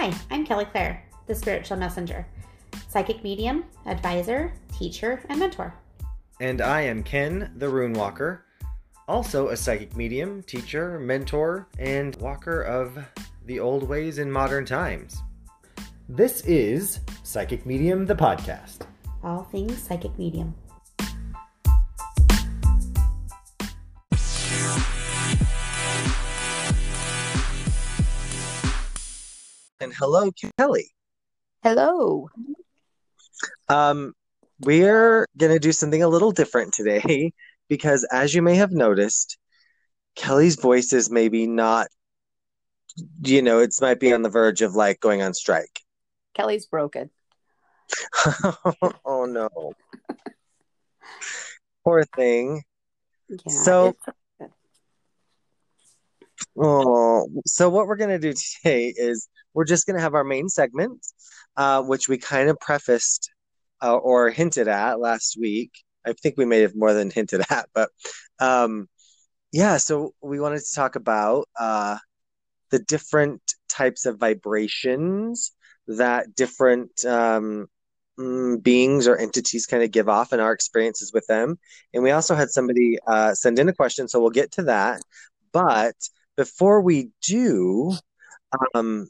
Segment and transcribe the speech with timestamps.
[0.00, 2.26] Hi, I'm Kelli Clair, the spiritual messenger,
[2.88, 5.74] psychic medium, advisor, teacher, and mentor.
[6.40, 8.46] And I am Kenn, the Rune Walker,
[9.06, 12.98] also a psychic medium, teacher, mentor, and walker of
[13.44, 15.20] the old ways in modern times.
[16.08, 18.86] This is Psychic Medium, the podcast.
[19.22, 20.54] All things psychic medium.
[30.00, 30.84] Hello, Kelli.
[31.62, 32.30] Hello.
[33.68, 34.14] Um,
[34.60, 37.34] we're going to do something a little different today
[37.68, 39.36] because, as you may have noticed,
[40.16, 41.88] Kelli's voice is maybe not,
[43.22, 45.80] you know, it's might be on the verge of like going on strike.
[46.34, 47.10] Kelli's broken.
[49.04, 49.50] oh no.
[51.84, 52.62] Poor thing.
[53.28, 54.14] Yeah, So- it's-
[56.58, 60.24] Oh, so what we're going to do today is we're just going to have our
[60.24, 61.06] main segment,
[61.56, 63.30] uh, which we kind of prefaced
[63.82, 65.72] uh, or hinted at last week.
[66.06, 67.90] I think we may have more than hinted at, but
[68.38, 68.88] um,
[69.52, 71.98] yeah, so we wanted to talk about uh,
[72.70, 75.52] the different types of vibrations
[75.88, 77.66] that different um,
[78.18, 81.58] mm, beings or entities kind of give off and our experiences with them.
[81.92, 85.00] And we also had somebody uh, send in a question, so we'll get to that.
[85.52, 85.96] But
[86.40, 87.92] before we do,
[88.74, 89.06] um,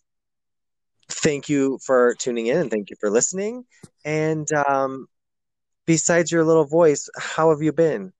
[1.08, 3.64] thank you for tuning in and thank you for listening.
[4.04, 5.06] And um,
[5.86, 8.12] besides your little voice, how have you been?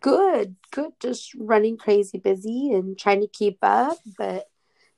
[0.00, 0.92] good, good.
[1.00, 3.98] Just running crazy busy and trying to keep up.
[4.16, 4.48] But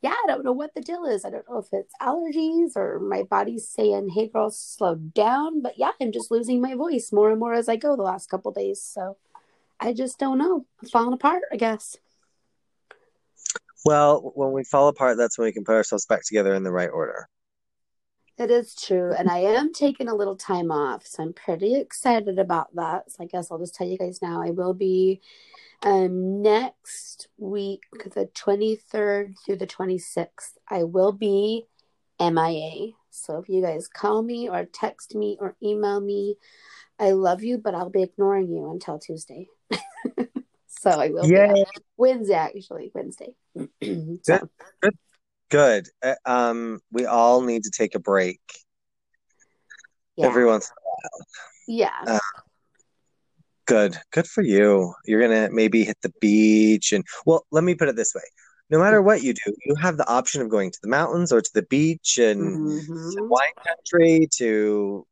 [0.02, 1.25] yeah, I don't know what the deal is.
[1.25, 5.62] I don't know if it's allergies or my body's saying, hey, girl, slow down.
[5.62, 8.28] But yeah, I'm just losing my voice more and more as I go the last
[8.28, 8.83] couple days.
[8.83, 9.17] So
[9.80, 10.67] I just don't know.
[10.83, 11.97] I'm falling apart, I guess.
[13.84, 16.72] Well, when we fall apart, that's when we can put ourselves back together in the
[16.72, 17.28] right order.
[18.36, 19.12] It is true.
[19.12, 21.06] And I am taking a little time off.
[21.06, 23.11] So I'm pretty excited about that.
[23.12, 24.42] So I guess I'll just tell you guys now.
[24.42, 25.20] I will be
[25.83, 30.55] um, next week, the 23rd through the 26th.
[30.68, 31.67] I will be
[32.18, 32.92] MIA.
[33.11, 36.36] So if you guys call me or text me or email me,
[36.98, 39.46] I love you, but I'll be ignoring you until Tuesday.
[40.84, 41.64] so I will be
[41.96, 43.34] Wednesday, actually, Wednesday.
[44.22, 44.48] so,
[45.50, 45.89] Good.
[46.02, 48.40] Uh, Um, we all need to take a break
[50.17, 50.27] yeah.
[50.27, 50.67] every once.
[50.67, 51.27] In a while.
[52.06, 52.14] Yeah.
[52.17, 52.18] Uh,
[53.67, 53.96] Good.
[54.12, 54.94] Good for you.
[55.06, 58.23] You're gonna maybe hit the beach and well, let me put it this way.
[58.68, 61.40] No matter what you do, you have the option of going to the mountains or
[61.40, 63.12] to the beach and Mhm.
[63.14, 65.06] to wine country to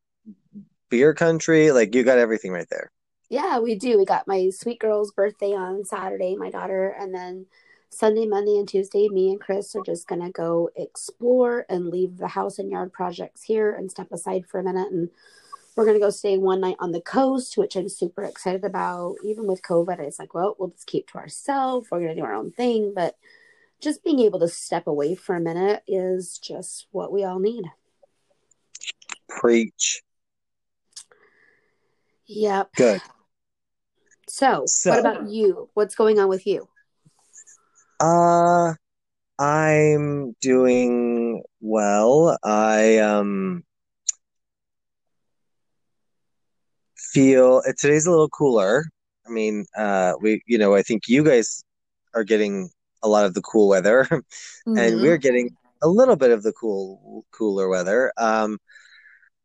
[0.89, 1.71] beer country.
[1.71, 2.91] Like you got everything right there.
[3.33, 3.97] Yeah, we do.
[3.97, 7.47] We got my sweet girl's birthday on Saturday, my daughter, and then
[7.89, 12.27] Sunday, Monday, and Tuesday, me and Chris are just gonna go explore and leave the
[12.27, 14.91] house and yard projects here and step aside for a minute.
[14.91, 15.09] And
[15.75, 19.15] we're gonna go stay one night on the coast, which I'm super excited about.
[19.23, 21.87] Even with COVID, it's like, well, we'll just keep to ourselves.
[21.89, 23.17] We're gonna do our own thing, but
[23.81, 27.65] just being able to step away for a minute is just what we all need.
[29.27, 30.03] Preach.
[32.27, 32.75] Yep.
[32.75, 33.01] Good.
[34.27, 35.69] So, So- what about you?
[35.73, 36.67] What's going on with you?
[37.99, 38.73] Uh,
[39.39, 42.37] I'm doing well.
[42.43, 43.63] I um
[46.97, 48.85] feel uh, today's a little cooler.
[49.25, 51.63] I mean, uh, we, you know, I think you guys
[52.13, 52.69] are getting
[53.01, 54.07] a lot of the cool weather,
[54.65, 55.01] and Mhm.
[55.01, 58.11] we're getting a little bit of the cool, cooler weather.
[58.17, 58.59] Um,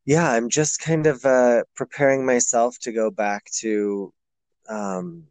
[0.05, 4.13] yeah, I'm just kind of uh preparing myself to go back to
[4.69, 5.27] um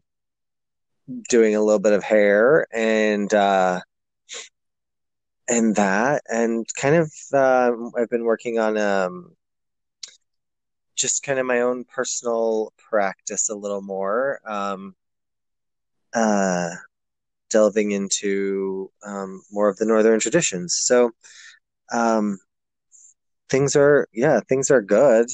[1.29, 3.79] doing a little bit of hair and uh
[5.47, 9.35] and that and kind of uh, I've been working on um
[10.95, 14.95] just kind of my own personal practice a little more um
[16.13, 16.69] uh
[17.49, 20.75] delving into um more of the northern traditions.
[20.75, 21.11] So
[21.93, 22.39] um
[23.49, 25.27] things are yeah things are good.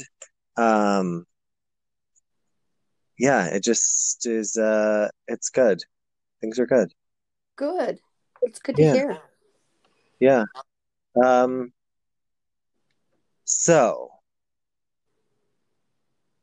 [0.57, 1.25] Um
[3.19, 5.81] yeah it just is uh it's good
[6.41, 6.91] things are good
[7.55, 7.99] Good.
[8.41, 8.93] It's good to Yeah.
[8.93, 9.17] hear.
[10.19, 10.45] Yeah.
[11.23, 11.71] Um,
[13.43, 14.09] so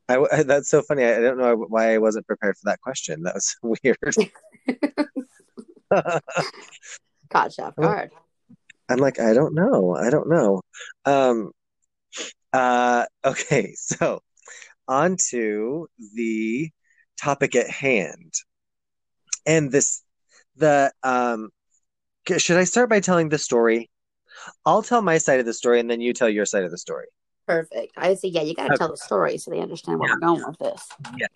[0.07, 1.03] I, I- that's so funny.
[1.03, 3.23] I, I don't know why I wasn't prepared for that question.
[3.23, 3.97] That was weird.
[7.29, 8.11] Caught you off guard.
[8.89, 9.95] I'm like, I don't know.
[9.95, 10.61] I don't know.
[11.05, 11.51] Um,
[12.53, 14.21] uh, okay, so
[14.91, 16.69] on to the
[17.19, 18.33] topic at hand.
[19.45, 20.03] And this,
[20.57, 21.49] the, um,
[22.37, 23.89] should I start by telling the story?
[24.65, 26.77] I'll tell my side of the story and then you tell your side of the
[26.77, 27.07] story.
[27.47, 27.93] Perfect.
[27.97, 28.77] I say, yeah, you got to Okay.
[28.77, 30.15] tell the story so they understand where Yeah.
[30.15, 30.87] we're going with this.
[31.17, 31.29] Yes.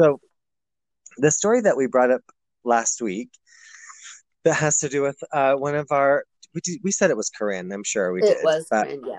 [0.00, 0.20] So
[1.18, 2.22] the story that we brought up
[2.64, 3.30] last week
[4.44, 6.24] that has to do with uh, one of our
[6.54, 8.44] we, did, we said it was Corinne, I'm sure we it did.
[8.44, 9.18] was, but friend, yeah.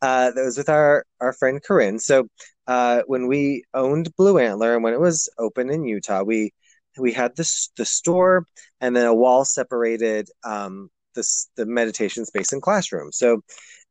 [0.00, 1.98] Uh, that was with our our friend Corinne.
[1.98, 2.28] So
[2.66, 6.52] uh, when we owned Blue Antler and when it was open in Utah, we
[6.98, 8.46] we had this the store
[8.80, 13.12] and then a wall separated um, the meditation space and classroom.
[13.12, 13.42] So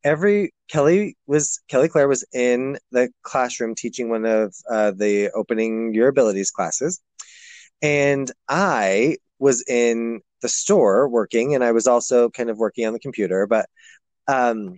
[0.03, 5.93] every Kelli was Kelli Clair was in the classroom teaching one of uh, the opening
[5.93, 6.99] your abilities classes,
[7.81, 12.93] and I was in the store working, and I was also kind of working on
[12.93, 13.67] the computer, but.
[14.27, 14.77] Um,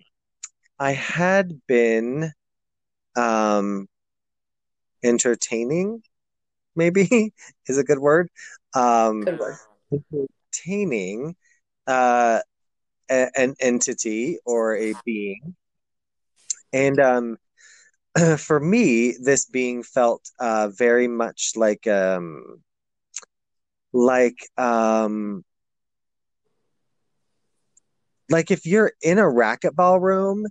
[0.84, 2.34] I had been
[3.16, 3.88] um
[5.02, 6.04] entertaining,
[6.76, 7.34] maybe
[7.68, 8.28] is a good word.
[8.76, 9.56] Um Good word.
[9.94, 11.38] entertaining
[11.88, 12.42] uh
[13.10, 15.56] a- an entity or a being.
[16.74, 17.38] And um
[18.38, 22.62] for me, this being felt uh very much like um
[23.94, 25.46] like um
[28.30, 30.46] like if you're in a racquetball room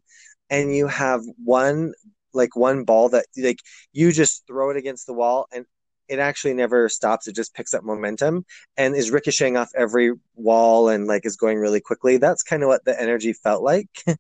[0.50, 1.92] and you have one
[2.34, 3.58] like one ball that like
[3.92, 5.66] you just throw it against the wall and
[6.08, 8.44] it actually never stops it just picks up momentum
[8.76, 12.69] and is ricocheting off every wall and like is going really quickly that's kind of
[12.69, 13.88] what the energy felt like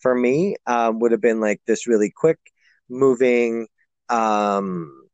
[0.00, 2.38] for me um, would have been like this really quick
[2.88, 3.66] moving
[4.08, 5.08] um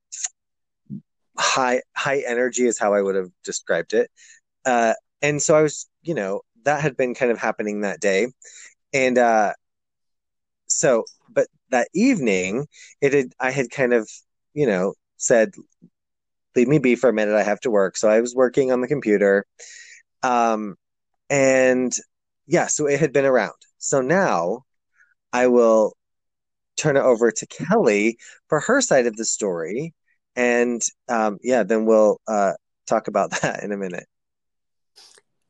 [1.37, 4.11] high high energy is how i would have described it.
[4.65, 8.29] Uh and so i was you know that had been kind of happening that day.
[8.93, 9.55] And uh
[10.69, 12.67] so but that evening
[13.01, 14.09] it had i had kind of
[14.55, 15.53] you know said
[16.57, 17.97] leave me be for a minute i have to work.
[17.97, 19.47] So i was working on the computer.
[20.23, 20.77] Um
[21.31, 21.95] and
[22.47, 23.55] yeah so it had been around.
[23.79, 24.65] So now
[25.33, 25.95] i will
[26.77, 28.17] turn it over to kelli
[28.49, 29.95] for her side of the story.
[30.37, 32.55] And um yeah then we'll uh
[32.87, 34.07] talk about that in a minute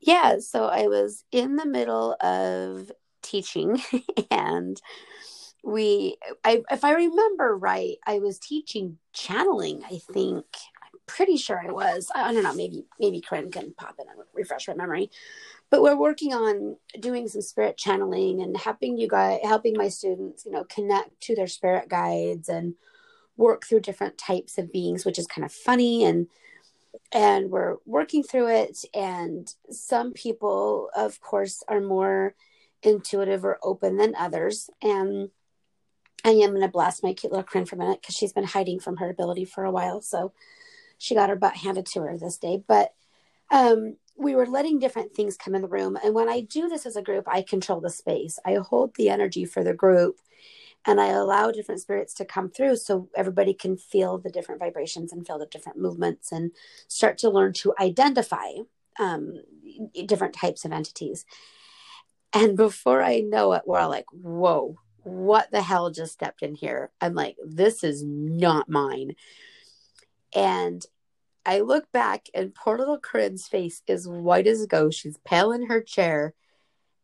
[0.05, 2.93] Yeah, so I was in the middle of
[3.23, 3.81] teaching
[4.31, 4.81] and
[5.63, 10.45] we I if I remember right, I was teaching channeling, I think.
[10.83, 12.11] I'm pretty sure I was.
[12.15, 15.11] I, don't know, maybe maybe Corinne can pop in and refresh my memory.
[15.71, 20.45] But we're working on doing some spirit channeling and helping you guys helping my students,
[20.45, 22.75] you know, connect to their spirit guides and
[23.39, 26.27] work through different types of beings, which is kind of funny and
[27.13, 28.85] and we're working through it.
[28.95, 32.35] And some people of course are more
[32.83, 34.69] intuitive or open than others.
[34.83, 35.31] And
[36.25, 38.45] i am going to blast my cute little Corinne for a minute because she's been
[38.45, 40.01] hiding from her ability for a while.
[40.01, 40.33] So
[40.99, 42.63] she got her butt handed to her this day.
[42.67, 42.95] But
[43.51, 45.99] um we were letting different things come in the room.
[46.03, 48.39] And when i do this as a group i control the space.
[48.45, 50.19] I hold the energy for the group
[50.87, 55.13] and I allow different spirits to come through so everybody can feel the different vibrations
[55.13, 56.53] and feel the different movements and
[56.89, 58.49] start to learn to identify
[58.99, 59.43] um,
[60.07, 61.25] different types of entities.
[62.33, 66.55] And before I know it, we're all like, whoa, what the hell just stepped in
[66.55, 66.91] here?
[67.01, 69.15] I'm like, this is not mine.
[70.35, 70.85] And
[71.47, 74.99] I look back, and poor little Corinne's face is white as a ghost.
[74.99, 76.35] She's pale in her chair.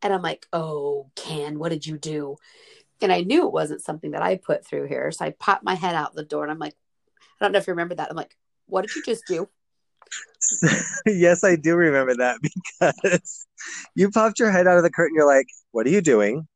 [0.02, 2.36] And I'm like, oh, Kenn, what did you do?
[3.02, 5.10] And I knew it wasn't something that I put through here.
[5.12, 6.74] So I popped my head out the door and I'm like,
[7.40, 8.10] I don't know if you remember that.
[8.10, 9.48] I'm like, what did you just do?
[11.06, 13.46] yes, I do remember that because
[13.94, 15.14] you popped your head out of the curtain.
[15.14, 16.46] You're like, "What are you doing?"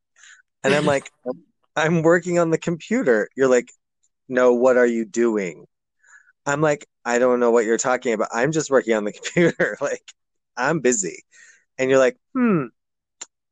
[0.62, 1.10] And I'm like,
[1.76, 3.70] "I'm working on the computer." You're like,
[4.28, 5.66] "No, what are you doing?"
[6.46, 8.28] I'm like, "I don't know what you're talking about.
[8.32, 9.76] I'm just working on the computer.
[9.80, 10.02] like,
[10.56, 11.24] I'm busy."
[11.78, 12.66] And you're like, "Hmm,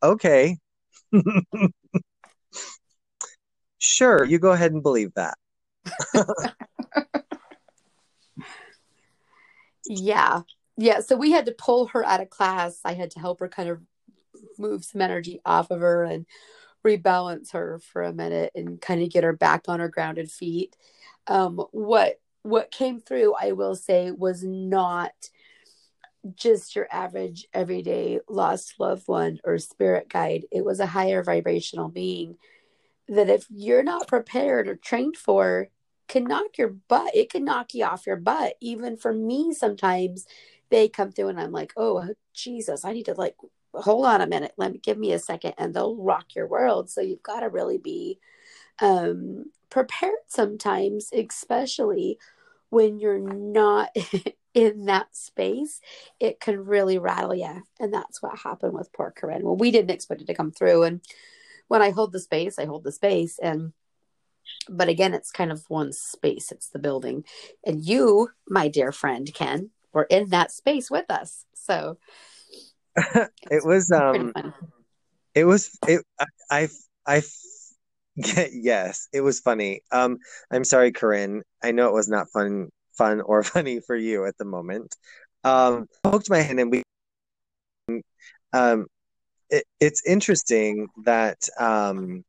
[0.03, 0.59] okay."
[3.85, 5.37] Sure, you go ahead and believe that.
[9.85, 10.43] Yeah.
[10.77, 11.01] Yeah.
[11.01, 12.79] So we had to pull her out of class.
[12.85, 13.81] I had to help her kind of
[14.57, 16.27] move some energy off of her and
[16.87, 20.77] rebalance her for a minute and kind of get her back on her grounded feet.
[21.27, 25.13] Um, what what came through, I will say, was not
[26.37, 30.47] just your average everyday lost loved one or spirit guide.
[30.53, 32.37] It was a higher vibrational being
[33.09, 35.69] that if you're not prepared or trained for
[36.13, 37.15] can knock your butt.
[37.15, 38.57] It can knock you off your butt.
[38.61, 40.27] Even for me, sometimes
[40.69, 43.37] they come through and I'm like, oh, Jesus, I need to like,
[43.73, 44.53] hold on a minute.
[44.59, 46.91] Let me give me a second and they'll rock your world.
[46.91, 48.19] So you've got to really be
[48.81, 52.19] um, prepared sometimes, especially
[52.69, 53.97] when you're not
[54.55, 55.81] in that space,
[56.21, 57.63] it can really rattle you.
[57.81, 59.45] And that's what happened with poor Corinne.
[59.45, 60.83] Well, we didn't expect it to come through.
[60.83, 61.01] And
[61.69, 63.39] when I hold the space, I hold the space.
[63.39, 63.73] And
[64.69, 67.25] but again, it's kind of one space, it's the building.
[67.65, 71.45] And you, my dear friend Ken, were in that space with us.
[71.55, 71.99] So
[72.97, 74.33] it was um
[75.35, 76.69] it was it I I,
[77.07, 77.23] I
[78.53, 79.83] yes, it was funny.
[79.91, 80.19] Um,
[80.51, 81.43] I'm sorry, Corinne.
[81.63, 84.95] I know it was not fun, fun or funny for you at the moment.
[85.45, 86.83] Um, poked my hand and we.
[88.53, 88.87] Um,
[89.53, 92.25] it, it's interesting that um,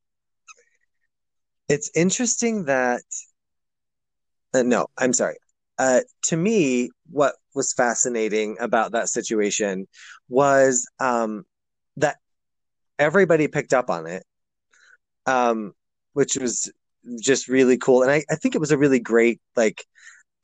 [1.70, 3.04] it's interesting that.
[4.54, 5.38] Uh, no, I'm sorry.
[5.80, 9.88] Uh, to me, what was fascinating about that situation
[10.30, 11.46] was um,
[11.98, 12.18] that
[13.00, 14.24] everybody picked up on it
[15.26, 15.74] um,
[16.14, 16.72] which was
[17.22, 18.04] just really cool.
[18.04, 19.86] And I, I think it was a really great like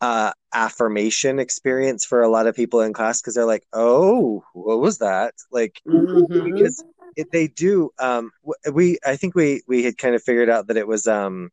[0.01, 4.79] uh, affirmation experience for a lot of people in class because they're like, "Oh, what
[4.79, 6.53] was that?" Like mm-hmm.
[6.53, 6.83] because
[7.15, 7.91] it, they do.
[7.99, 8.31] Um,
[8.71, 11.49] we I think we we had kind of figured out that it was um,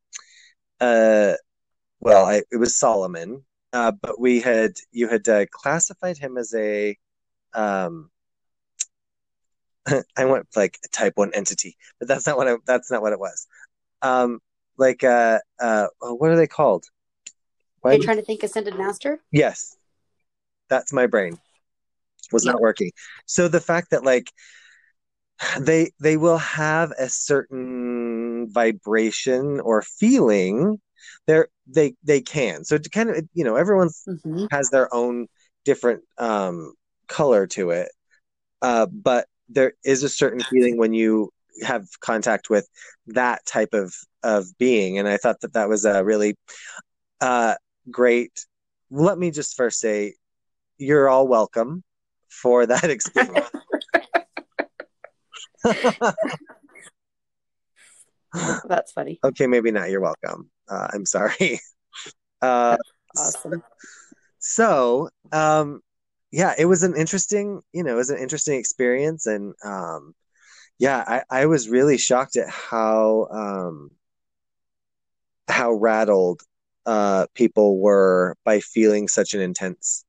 [0.80, 1.34] uh,
[2.00, 6.54] well, I, it was Solomon, uh, but we had you had uh, classified him as
[6.54, 6.96] a
[7.54, 8.10] um
[10.16, 13.12] I went like a type one entity, but that's not what I, that's not what
[13.12, 13.46] it was.
[14.02, 14.40] Um,
[14.78, 16.84] like uh, uh, what are they called?
[17.86, 19.20] Why Are you trying to think ascended master?
[19.30, 19.76] Yes,
[20.68, 21.38] that's my brain
[22.32, 22.90] was not working.
[23.26, 24.32] So the fact that like
[25.60, 30.80] they they will have a certain vibration or feeling
[31.28, 34.46] there they they can so to kind of you know everyone's mm-hmm.
[34.50, 35.26] has their own
[35.64, 36.72] different um
[37.06, 37.90] color to it
[38.62, 41.30] uh but there is a certain feeling when you
[41.62, 42.66] have contact with
[43.08, 46.34] that type of of being and i thought that that was a really
[47.20, 47.54] uh
[47.90, 48.46] great.
[48.90, 50.14] Let me just first say
[50.78, 51.82] you're all welcome
[52.28, 53.48] for that experience.
[58.68, 59.18] That's funny.
[59.24, 59.90] Okay maybe not.
[59.90, 60.50] You're welcome.
[60.68, 61.60] Uh, i'm sorry.
[62.42, 62.76] Uh
[63.16, 63.62] awesome.
[64.38, 65.80] so um
[66.36, 70.14] yeah, it was an interesting, you know, it was an interesting experience, and um,
[70.78, 73.90] yeah, I, I was really shocked at how um,
[75.48, 76.42] how rattled
[76.86, 80.04] uh, people were by feeling such an intense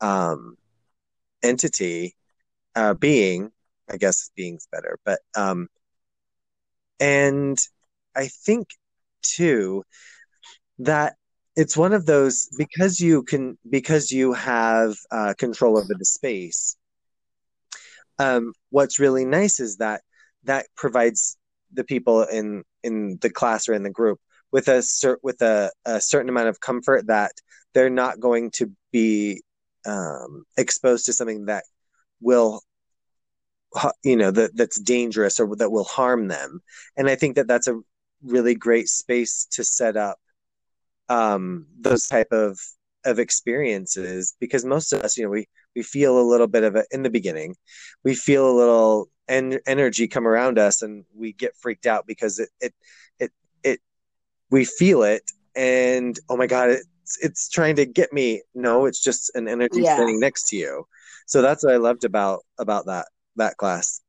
[0.00, 0.56] um,
[1.42, 2.14] entity,
[2.74, 3.50] uh, being.
[3.90, 5.68] I guess being's better, but um,
[6.98, 7.58] and
[8.16, 8.68] I think
[9.22, 9.84] too
[10.78, 11.16] that
[11.56, 16.76] it's one of those because you can because you have uh, control over the space
[18.18, 20.02] um, what's really nice is that
[20.44, 21.36] that provides
[21.72, 24.20] the people in in the class or in the group
[24.54, 27.32] with a cert with a, a certain amount of comfort that
[27.74, 29.42] they're not going to be
[29.84, 31.64] um, exposed to something that
[32.20, 32.62] will
[34.04, 36.60] you know that that's dangerous or that will harm them
[36.96, 37.80] and i think that that's a
[38.22, 40.18] really great space to set up
[41.08, 42.56] um, those type of
[43.04, 45.46] of experiences because most of us, you know, we
[45.76, 47.54] we feel a little bit of it in the beginning.
[48.02, 52.38] We feel a little en- energy come around us, and we get freaked out because
[52.38, 52.74] it it
[54.50, 55.22] we feel it,
[55.56, 58.42] and oh my god, it's it's trying to get me.
[58.54, 59.94] No, it's just an energy yeah.
[59.94, 60.86] standing next to you.
[61.26, 64.00] So that's what I loved about about that that class.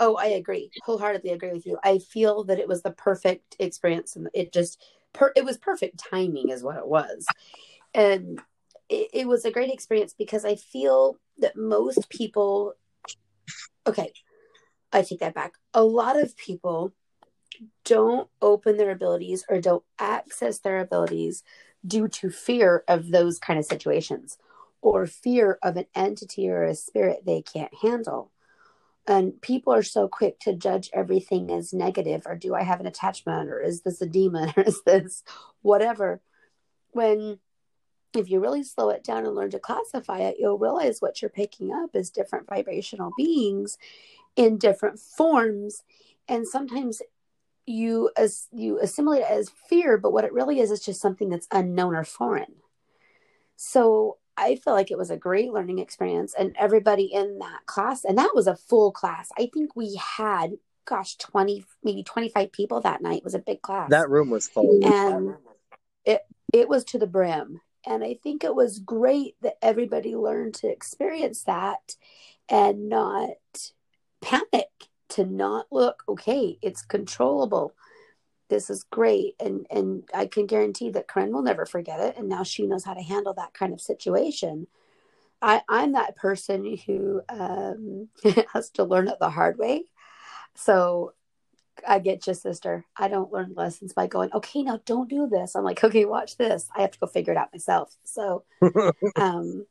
[0.00, 0.70] Oh, I agree.
[0.84, 1.76] Wholeheartedly agree with you.
[1.82, 4.80] I feel that it was the perfect experience and it just
[5.12, 7.26] per- it was perfect timing is what it was
[7.94, 8.40] and
[8.88, 12.74] it, it was a great experience because i feel that most people
[13.86, 14.12] okay
[14.92, 16.92] i take that back a lot of people
[17.84, 21.42] don't open their abilities or don't access their abilities
[21.86, 24.38] due to fear of those kind of situations
[24.80, 28.30] or fear of an entity or a spirit they can't handle.
[29.06, 32.86] And people are so quick to judge everything as negative or do i have an
[32.86, 35.24] attachment or is this a demon or is this
[35.62, 36.20] whatever?
[36.90, 37.38] When
[38.14, 41.28] if you really slow it down and learn to classify it you'll realize what you're
[41.28, 43.78] picking up is different vibrational beings
[44.36, 45.82] in different forms.
[46.28, 47.02] And sometimes
[47.68, 51.28] you as you assimilate it as fear but what it really is is just something
[51.28, 52.54] that's unknown or foreign
[53.56, 58.04] so I feel like it was a great learning experience, and everybody in that class,
[58.04, 59.28] and that was a full class.
[59.36, 60.52] I think we had,
[60.84, 63.18] gosh, twenty, maybe twenty-five people that night.
[63.18, 63.90] It was a big class.
[63.90, 65.34] That room was full, and
[66.04, 66.20] it
[66.52, 67.60] it was to the brim.
[67.84, 71.96] And I think it was great that everybody learned to experience that
[72.48, 73.30] and not
[74.20, 74.68] panic,
[75.18, 76.58] to not look okay.
[76.62, 77.74] It's controllable.
[78.48, 79.34] this is great.
[79.40, 82.16] And and i can guarantee that Corinne will never forget it.
[82.16, 84.66] And now she knows how to handle that kind of situation.
[85.42, 88.08] I i'm that person who um
[88.54, 89.84] has to learn it the hard way.
[90.54, 91.12] So
[91.86, 92.84] i get you sister.
[92.96, 95.54] I don't learn lessons by going okay now don't do this.
[95.56, 96.68] I'm like okay watch this.
[96.76, 97.96] I have to go figure it out myself.
[98.04, 98.44] So
[99.16, 99.66] um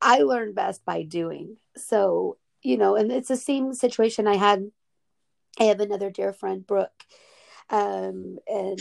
[0.00, 1.56] i learn best by doing.
[1.76, 4.70] So you know and it's the same situation i had
[5.60, 7.04] i have another dear friend brooke
[7.70, 8.78] um, and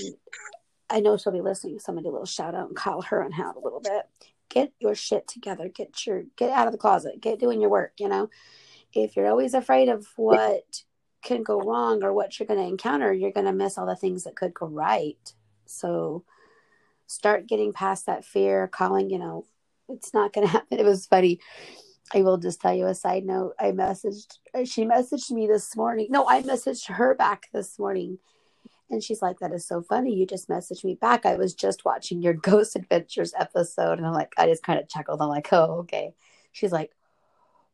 [0.90, 1.80] I know she'll be listening.
[1.80, 4.04] Somebody a little shout out and call her on out a little bit.
[4.50, 5.68] Get your shit together.
[5.68, 7.20] Get your get out of the closet.
[7.20, 7.94] Get doing your work.
[7.98, 8.30] You know,
[8.94, 10.84] if you're always afraid of what
[11.24, 13.96] can go wrong or what you're going to encounter, you're going to miss all the
[13.96, 15.34] things that could go right.
[15.66, 16.25] So
[17.08, 18.68] start getting past that fear.
[18.68, 19.46] Calling, you know,
[19.90, 20.80] it's not going to happen.
[20.80, 21.40] It was funny.
[22.14, 23.54] I will just tell you a side note.
[23.60, 26.08] I messaged, she messaged me this morning.
[26.10, 28.20] No, I messaged her back this morning
[28.90, 30.16] and she's like, That is so funny.
[30.16, 31.26] You just messaged me back.
[31.26, 33.98] I was just watching your Ghost Adventures episode.
[33.98, 35.22] And I'm like, I just kind of chuckled.
[35.22, 36.14] I'm like, Oh, okay.
[36.52, 36.92] She's like,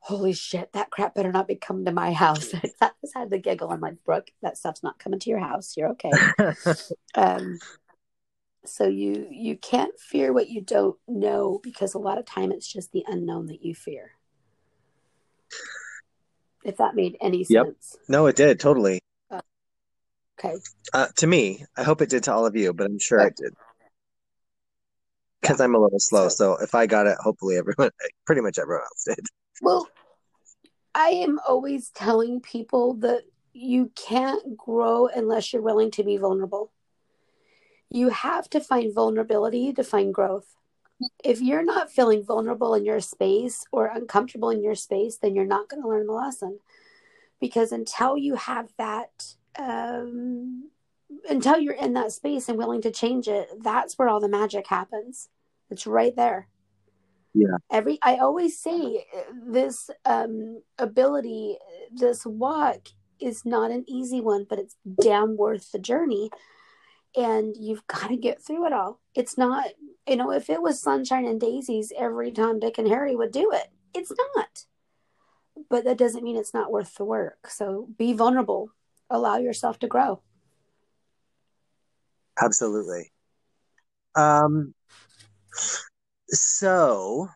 [0.02, 2.54] Holy shit, that crap better not be coming to my house.
[2.82, 3.70] I just had the giggle.
[3.70, 5.76] I'm like, Brooke, that stuff's not coming to your house.
[5.76, 6.12] You're okay.
[7.16, 7.60] um,
[8.66, 12.72] so you you can't fear what you don't know because a lot of time it's
[12.72, 14.12] just the unknown that you fear.
[16.70, 17.98] If that made any sense.
[17.98, 18.02] Yep.
[18.08, 19.00] No, it did totally.
[19.32, 20.56] Okay.
[20.94, 23.36] Uh, to me, I hope it did to all of you, but I'm sure it
[23.36, 23.54] did.
[25.42, 27.90] Because I'm a little slow, So- so if I got it, hopefully everyone,
[28.28, 29.26] pretty much everyone else did.
[29.64, 29.90] Well,
[30.94, 36.72] I am always telling people that you can't grow unless you're willing to be vulnerable.
[37.90, 40.46] You have to find vulnerability to find growth.
[41.24, 45.46] If you're not feeling vulnerable in your space or uncomfortable in your space, then you're
[45.46, 46.60] not going to learn the lesson.
[47.40, 50.70] Because until you have that, um,
[51.30, 54.68] until you're in that space and willing to change it, that's where all the magic
[54.68, 55.30] happens.
[55.70, 56.48] It's right there
[57.34, 57.58] Yeah.
[57.72, 59.06] every i always say
[59.48, 61.58] this um ability
[61.94, 66.30] this walk is not an easy one but it's damn worth the journey
[67.16, 69.68] and you've got to get through it all it's not
[70.10, 73.52] you know if it was sunshine and daisies every time dick and harry would do
[73.54, 74.66] it it's not
[75.70, 78.72] but that doesn't mean it's not worth the work so be vulnerable
[79.10, 80.22] allow yourself to grow
[82.42, 83.12] Absolutely.
[84.16, 84.74] Um,
[86.30, 87.28] so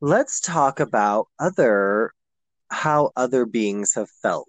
[0.00, 2.12] let's talk about other
[2.68, 4.48] how other beings have felt.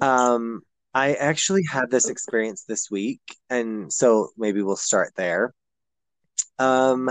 [0.00, 0.62] Um,
[0.98, 5.54] I actually had this experience this week, and so maybe we'll start there.
[6.58, 7.08] Um,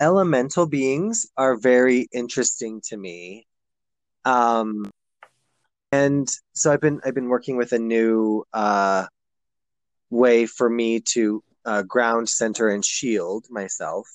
[0.00, 3.46] elemental beings are very interesting to me.
[4.24, 4.90] Um,
[5.92, 9.06] and so I've been I've been working with a new uh
[10.10, 14.08] way for me to uh, ground center and shield myself.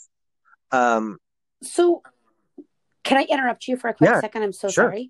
[0.73, 1.19] Um,
[1.63, 2.03] So,
[3.05, 4.43] can I interrupt you for a quick Yeah, second?
[4.43, 4.87] I'm so sure.
[4.87, 5.09] sorry.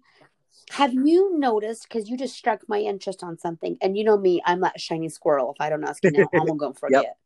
[0.69, 1.83] Have you noticed?
[1.83, 5.09] Because you just struck my interest on something, and you know me, I'm that shiny
[5.09, 5.53] squirrel.
[5.53, 7.17] If I don't ask you now, I'm gonna go forget.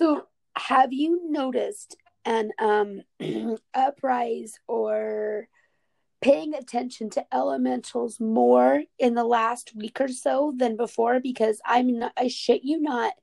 [0.00, 3.02] So, have you noticed an um
[3.74, 5.48] uprise or
[6.20, 11.20] paying attention to elementals more in the last week or so than before?
[11.20, 13.14] Because I'm not, I shit you not,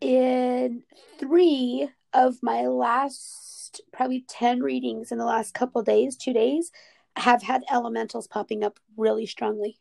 [0.00, 0.82] in
[1.18, 6.72] three of my last probably 10 readings in the last couple days, two days,
[7.16, 9.78] have had elementals popping up really strongly.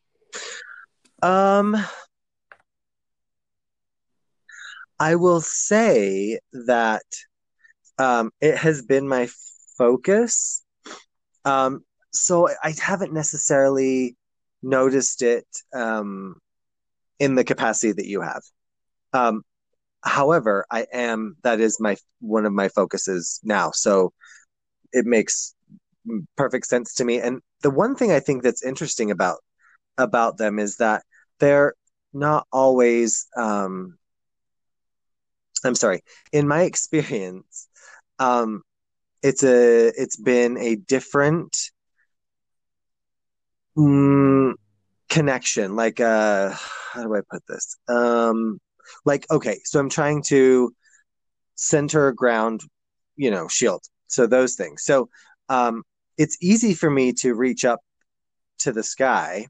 [1.22, 1.76] um,
[5.00, 7.04] I will say that
[7.98, 9.30] um, it has been my
[9.78, 10.64] focus.
[11.46, 14.18] Um, so I haven't necessarily
[14.62, 16.36] noticed it um,
[17.20, 18.42] in the capacity that you have.
[19.14, 19.44] Um,
[20.04, 23.72] however, I am that is my one of my focuses now.
[23.72, 24.12] So
[24.92, 25.56] it makes
[26.38, 27.20] perfect sense to me.
[27.20, 29.40] And the one thing I think that's interesting about
[29.98, 31.04] about them is that
[31.40, 31.74] they're
[32.14, 33.98] not always um
[35.64, 37.68] I'm sorry, in my experience,
[38.20, 38.64] um
[39.24, 41.56] it's a it's been a different
[43.78, 44.54] mm,
[45.10, 46.52] connection like uh
[46.94, 47.78] how do I put this?
[47.90, 48.60] Um
[49.06, 50.74] like okay, so I'm trying to
[51.56, 52.62] center ground,
[53.18, 53.84] you know, shield.
[54.08, 54.84] So those things.
[54.86, 55.10] So
[55.50, 55.84] um
[56.20, 57.82] it's easy for me to reach up
[58.60, 59.48] to the sky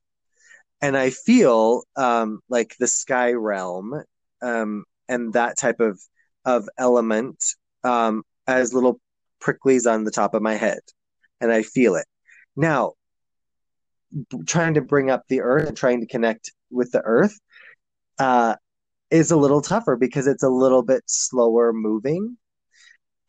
[0.81, 4.03] and I feel um like the sky realm
[4.41, 5.99] um and that type of
[6.45, 7.43] of element
[7.83, 9.01] um as little
[9.43, 10.81] pricklies on the top of my head
[11.41, 12.07] and I feel it.
[12.57, 12.93] Now,
[14.29, 17.39] b- trying to bring up the earth and trying to connect with the earth
[18.19, 18.55] uh,
[19.11, 22.37] is a little tougher because it's a little bit slower moving.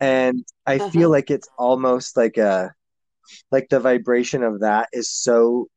[0.01, 0.91] And I Uh-huh.
[0.91, 2.73] feel like it's almost like a
[3.51, 5.69] like the vibration of that is so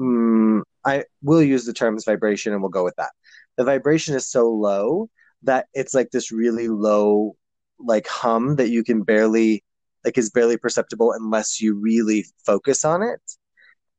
[0.00, 3.10] mm, I will use the terms vibration and we'll go with that.
[3.56, 5.08] The vibration is so low
[5.42, 7.36] that it's like this really low
[7.78, 9.62] like hum that you can barely
[10.04, 13.20] like is barely perceptible unless you really focus on it.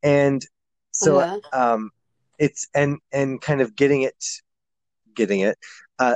[0.03, 0.41] And
[0.91, 1.39] so Uh-huh.
[1.53, 1.91] um
[2.39, 4.15] it's and and kind of getting it
[5.15, 5.57] getting it
[5.99, 6.15] uh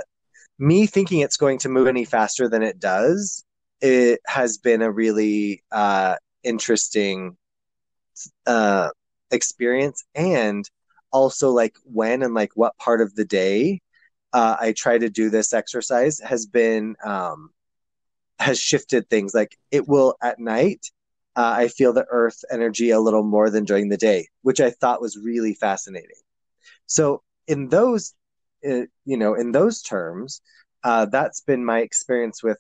[0.60, 3.44] me thinking it's going to move any faster than it does
[3.82, 7.38] it has been a really uh interesting
[8.48, 8.90] uh
[9.32, 10.70] experience and
[11.12, 13.82] also like when and like what part of the day
[14.34, 17.50] uh I try to do this exercise has been um
[18.40, 20.92] has shifted things like it will at night
[21.36, 24.72] uh, I feel the earth energy a little more than during the day, which I
[24.72, 26.18] thought was really fascinating.
[26.88, 28.14] So in those,
[28.68, 30.42] uh, you know, in those terms,
[30.84, 32.58] uh, that's been my experience with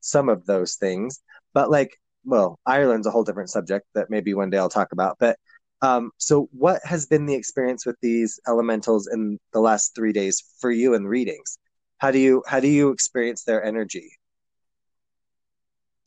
[0.00, 1.22] some of those things.
[1.52, 5.16] But like, well, Ireland's a whole different subject that maybe one day I'll talk about.
[5.18, 5.38] But
[5.82, 10.42] um, so what has been the experience with these elementals in the last three days
[10.60, 11.58] for you in readings?
[11.98, 14.10] How do you how do you experience their energy?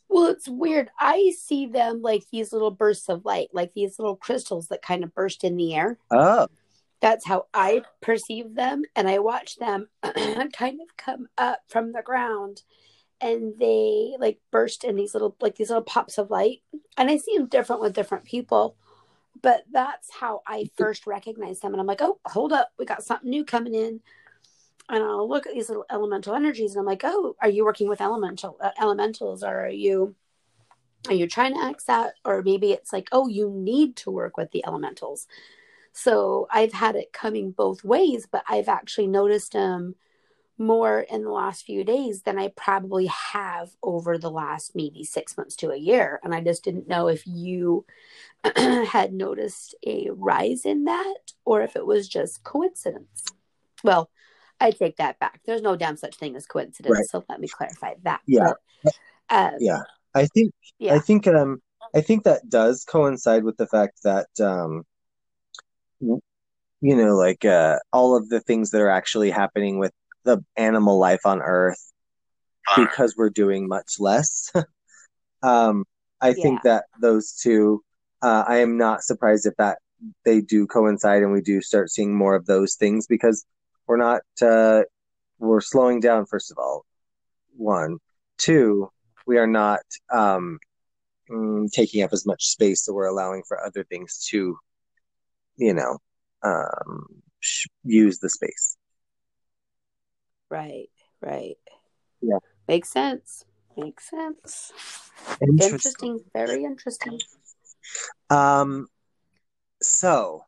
[0.10, 0.90] Well, it's weird.
[1.00, 5.04] I see them like these little bursts of light, like these little crystals that kind
[5.04, 5.98] of burst in the air.
[6.12, 6.48] Oh,
[7.02, 8.84] That's how I perceive them.
[8.96, 9.90] And I watch them
[10.54, 12.64] kind of come up from the ground
[13.22, 16.62] and they like burst in these little, like these little pops of light.
[16.98, 18.76] And I see them different with different people.
[19.42, 21.74] But that's how I first recognize them.
[21.74, 22.72] And I'm like, oh, hold up.
[22.78, 24.02] We got something new coming in.
[24.90, 27.90] And I'll look at these little elemental energies and I'm like, oh, are you working
[27.90, 30.16] with elemental uh, elementals or are you
[31.08, 34.38] are you trying to ask that or maybe it's like oh you need to work
[34.38, 35.28] with the elementals
[35.94, 39.96] so i've had it coming both ways but i've actually noticed them
[40.58, 45.38] more in the last few days than i probably have over the last maybe six
[45.38, 47.86] months to a year and i just didn't know if you
[48.56, 53.26] had noticed a rise in that or if it was just coincidence
[53.84, 54.10] well
[54.60, 57.06] i take that back there's no damn such thing as coincidence Right.
[57.06, 58.54] so let me clarify that Yeah.
[58.84, 58.94] But,
[59.30, 59.82] uh, yeah.
[60.16, 61.62] I think yeah I think um
[61.94, 64.84] I think that does coincide with the fact that um
[66.00, 69.92] you know like uh all of the things that are actually happening with
[70.28, 71.82] the animal life on earth
[72.76, 74.52] because we're doing much less.
[75.44, 75.86] Um
[76.20, 77.84] I think that those two
[78.24, 79.78] uh I am not surprised if that
[80.26, 83.46] they do coincide and we do start seeing more of those things because
[83.86, 84.82] we're not uh
[85.38, 86.86] we're slowing down first of all.
[87.56, 88.00] One.
[88.40, 88.90] Two
[89.28, 90.58] we are not um
[91.30, 94.58] mm, taking up as much space, so we're allowing for other things to,
[95.58, 96.00] you know,
[96.44, 97.06] um,
[97.40, 98.78] sh- use the space.
[100.50, 100.90] Right,
[101.22, 101.58] right.
[102.22, 102.40] Yeah.
[102.68, 103.46] Makes sense.
[103.76, 104.74] Makes sense.
[105.42, 105.66] Interesting.
[105.66, 106.20] Interesting.
[106.34, 107.20] Very interesting.
[108.30, 108.88] Um,
[109.82, 110.44] so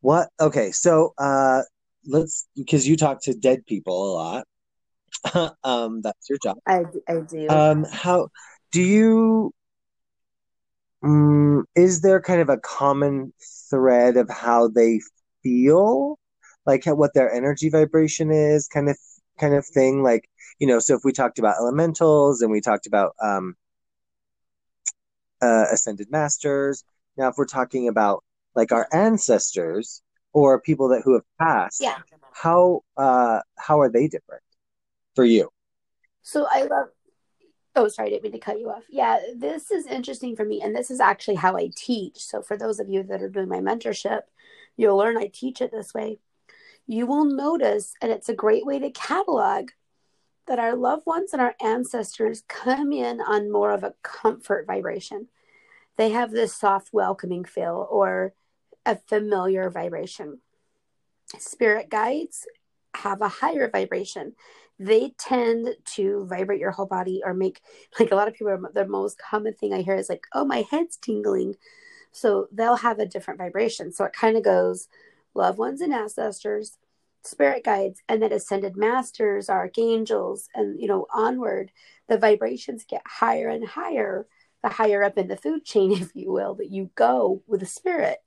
[0.00, 0.28] what?
[0.38, 1.62] Okay, so uh,
[2.06, 5.54] let's because you talk to dead people a lot.
[5.64, 6.58] um, that's your job.
[6.66, 7.48] I, I do.
[7.48, 8.28] Um, how
[8.70, 9.52] do you?
[11.02, 13.32] Mm, is there kind of a common
[13.70, 15.00] thread of how they
[15.42, 16.18] feel,
[16.66, 18.98] like what their energy vibration is, kind of
[19.38, 20.02] kind of thing?
[20.02, 23.56] Like you know, so if we talked about elementals and we talked about um,
[25.42, 26.84] uh, ascended masters,
[27.16, 28.24] now if we're talking about
[28.54, 31.98] like our ancestors or people that who have passed, yeah.
[32.32, 34.42] how uh, how are they different
[35.14, 35.48] for you?
[36.22, 36.88] So I love.
[37.76, 38.84] Oh, sorry, I didn't mean to cut you off.
[38.88, 42.18] Yeah, this is interesting for me, and this is actually how I teach.
[42.18, 44.20] So for those of you that are doing my mentorship,
[44.76, 46.20] you'll learn I teach it this way.
[46.86, 49.70] You will notice, and it's a great way to catalog
[50.46, 55.28] that our loved ones and our ancestors come in on more of a comfort vibration.
[55.96, 58.34] They have this soft, welcoming feel or
[58.84, 60.40] a familiar vibration.
[61.38, 62.46] Spirit guides
[62.94, 64.34] have a higher vibration.
[64.78, 67.60] They tend to vibrate your whole body or make,
[67.98, 70.64] like a lot of people, the most common thing I hear is like, oh, my
[70.70, 71.56] head's tingling.
[72.12, 73.92] So they'll have a different vibration.
[73.92, 74.88] So it kind of goes
[75.34, 76.78] loved ones and ancestors,
[77.22, 81.70] spirit guides, and then ascended masters, archangels, and you know, onward.
[82.08, 84.26] The vibrations get higher and higher,
[84.62, 87.66] the higher up in the food chain, if you will, that you go with the
[87.66, 88.18] spirit.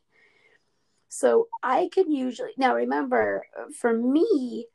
[1.10, 3.46] So I can usually now remember
[3.80, 4.68] for me,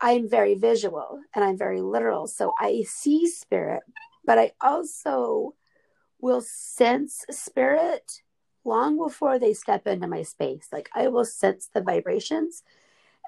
[0.00, 2.26] I'm very visual and I'm very literal.
[2.26, 3.82] So I see spirit,
[4.24, 5.54] but I also
[6.20, 8.22] will sense spirit
[8.64, 10.68] long before they step into my space.
[10.72, 12.62] Like I will sense the vibrations.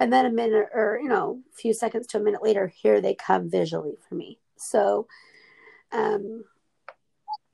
[0.01, 3.01] And then a minute or, you know, a few seconds to a minute later, here
[3.01, 4.39] they come visually for me.
[4.57, 5.07] So,
[5.93, 6.45] um,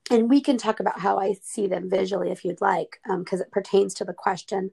[0.09, 3.45] and we can talk about how I see them visually if you'd like, because um,
[3.45, 4.71] it pertains to the question.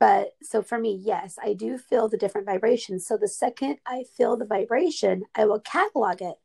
[0.00, 3.06] But so for me, yes, I do feel the different vibrations.
[3.06, 6.36] So the second I feel the vibration, I will catalog it.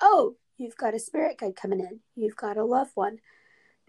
[0.00, 2.00] Oh, you've got a spirit guide coming in.
[2.14, 3.18] You've got a loved one.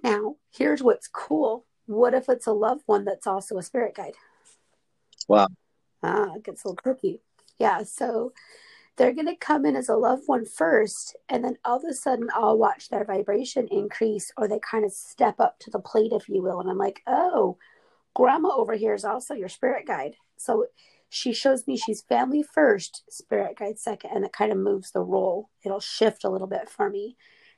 [0.04, 1.66] Now, here's what's cool.
[1.86, 4.16] What if it's a loved one that's also a spirit guide?
[5.28, 5.48] Wow.
[6.04, 7.22] Ah, it gets a little tricky.
[7.60, 7.84] Yeah.
[7.84, 8.34] So
[8.98, 11.94] they're going to come in as a loved one first, and then all of a
[11.94, 16.12] sudden I'll watch their vibration increase or they kind of step up to the plate,
[16.12, 16.60] if you will.
[16.60, 17.58] And I'm like, oh,
[18.14, 20.16] grandma over here is also your spirit guide.
[20.38, 20.68] So
[21.10, 25.02] she shows me she's family first, spirit guide second, and it kind of moves the
[25.02, 25.50] role.
[25.64, 27.18] It'll shift a little bit for me.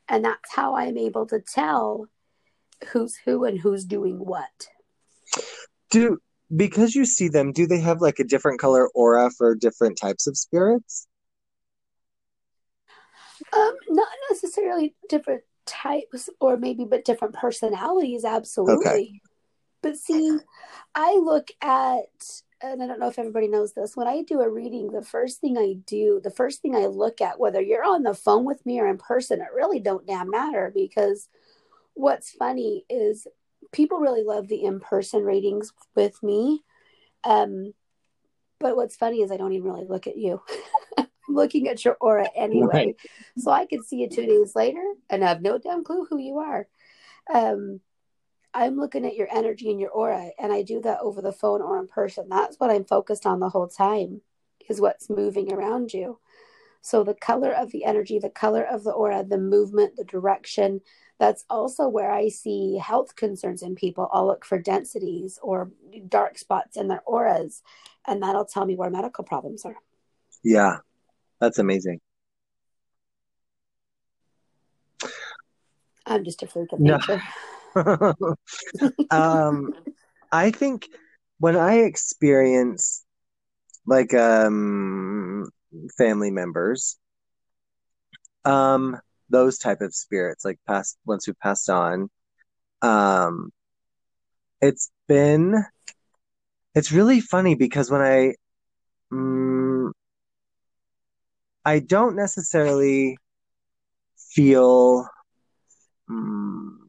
[0.09, 2.07] And that's how I'm able to tell
[2.85, 4.67] who's who and who's doing what.
[5.91, 6.19] Do
[6.55, 10.27] because you see them, do they have like a different color aura for different types
[10.27, 11.07] of spirits?
[13.51, 18.85] Um, not necessarily different types or maybe but different personalities, absolutely.
[18.85, 19.21] Okay.
[19.81, 20.37] But see,
[20.95, 24.49] I look at and I don't know if everybody knows this, when I do a
[24.49, 28.03] reading, the first thing I do, the first thing I look at, whether you're on
[28.03, 31.27] the phone with me or in person, it really don't damn matter because
[31.93, 33.27] what's funny is
[33.71, 36.63] people really love the in-person readings with me.
[37.23, 37.73] Um,
[38.59, 40.41] but what's funny is I don't even really look at you.
[40.97, 42.67] I'm looking at your aura anyway.
[42.67, 42.95] Right.
[43.37, 46.17] So I can see you two days later and I have no damn clue who
[46.17, 46.67] you are.
[47.33, 47.79] Um,
[48.53, 51.61] I'm looking at your energy and your aura, and I do that over the phone
[51.61, 52.29] or in person.
[52.29, 54.21] That's what I'm focused on the whole time,
[54.69, 56.19] is what's moving around you.
[56.81, 60.81] So the color of the energy, the color of the aura, the movement, the direction.
[61.19, 64.09] That's also where I see health concerns in people.
[64.11, 65.71] I'll look for densities or
[66.07, 67.61] dark spots in their auras,
[68.07, 69.75] and that'll tell me where medical problems are.
[70.43, 70.77] Yeah,
[71.39, 72.01] that's amazing.
[76.05, 77.21] I'm just a freak of nature.
[79.09, 79.73] um,
[80.31, 80.87] I think
[81.39, 83.03] when I experience
[83.85, 85.49] like um
[85.97, 86.97] family members,
[88.45, 88.99] um,
[89.33, 92.09] those type of spirits, like past once who passed on,
[92.81, 93.51] um,
[94.61, 95.65] it's been
[96.75, 98.35] it's really funny because when I
[99.11, 99.93] um,
[101.65, 103.17] I don't necessarily
[104.17, 105.07] feel
[106.09, 106.79] um,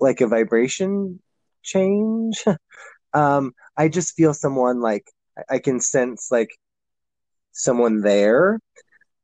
[0.00, 1.20] like a vibration
[1.62, 2.42] change.
[3.14, 5.04] um, I just feel someone like
[5.50, 6.50] I can sense like
[7.52, 8.58] someone there.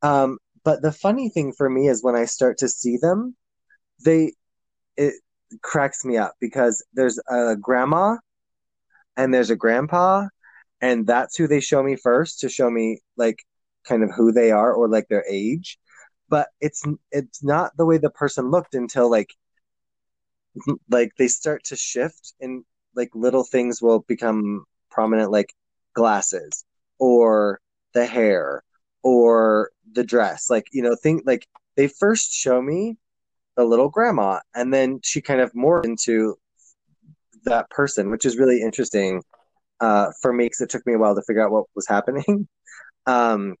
[0.01, 0.37] Um,
[0.69, 3.35] but the funny thing for me is when I start to see them,
[4.05, 4.33] they
[4.97, 5.15] it
[5.63, 8.17] cracks me up because there's a grandma
[9.17, 10.27] and there's a grandpa,
[10.79, 13.39] and that's who they show me first to show me like
[13.83, 15.79] kind of who they are or like their age.
[16.29, 19.33] But it's it's not the way the person looked until like
[20.87, 22.63] like they start to shift and
[22.95, 25.51] like little things will become prominent like
[25.95, 26.63] glasses
[26.99, 27.59] or
[27.95, 28.63] the hair
[29.03, 30.49] or the dress.
[30.49, 32.97] Like you know think like they first show me
[33.55, 36.35] the little grandma and then she kind of more into
[37.43, 39.21] that person which is really interesting
[39.81, 42.47] uh, for me because it took me a while to figure out what was happening.
[43.05, 43.55] Um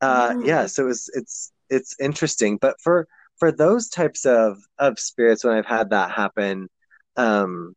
[0.00, 0.44] uh mm.
[0.44, 2.58] yeah so it's it's it's interesting.
[2.60, 3.06] But for
[3.38, 6.68] for those types of of spirits when I've had that happen
[7.16, 7.74] um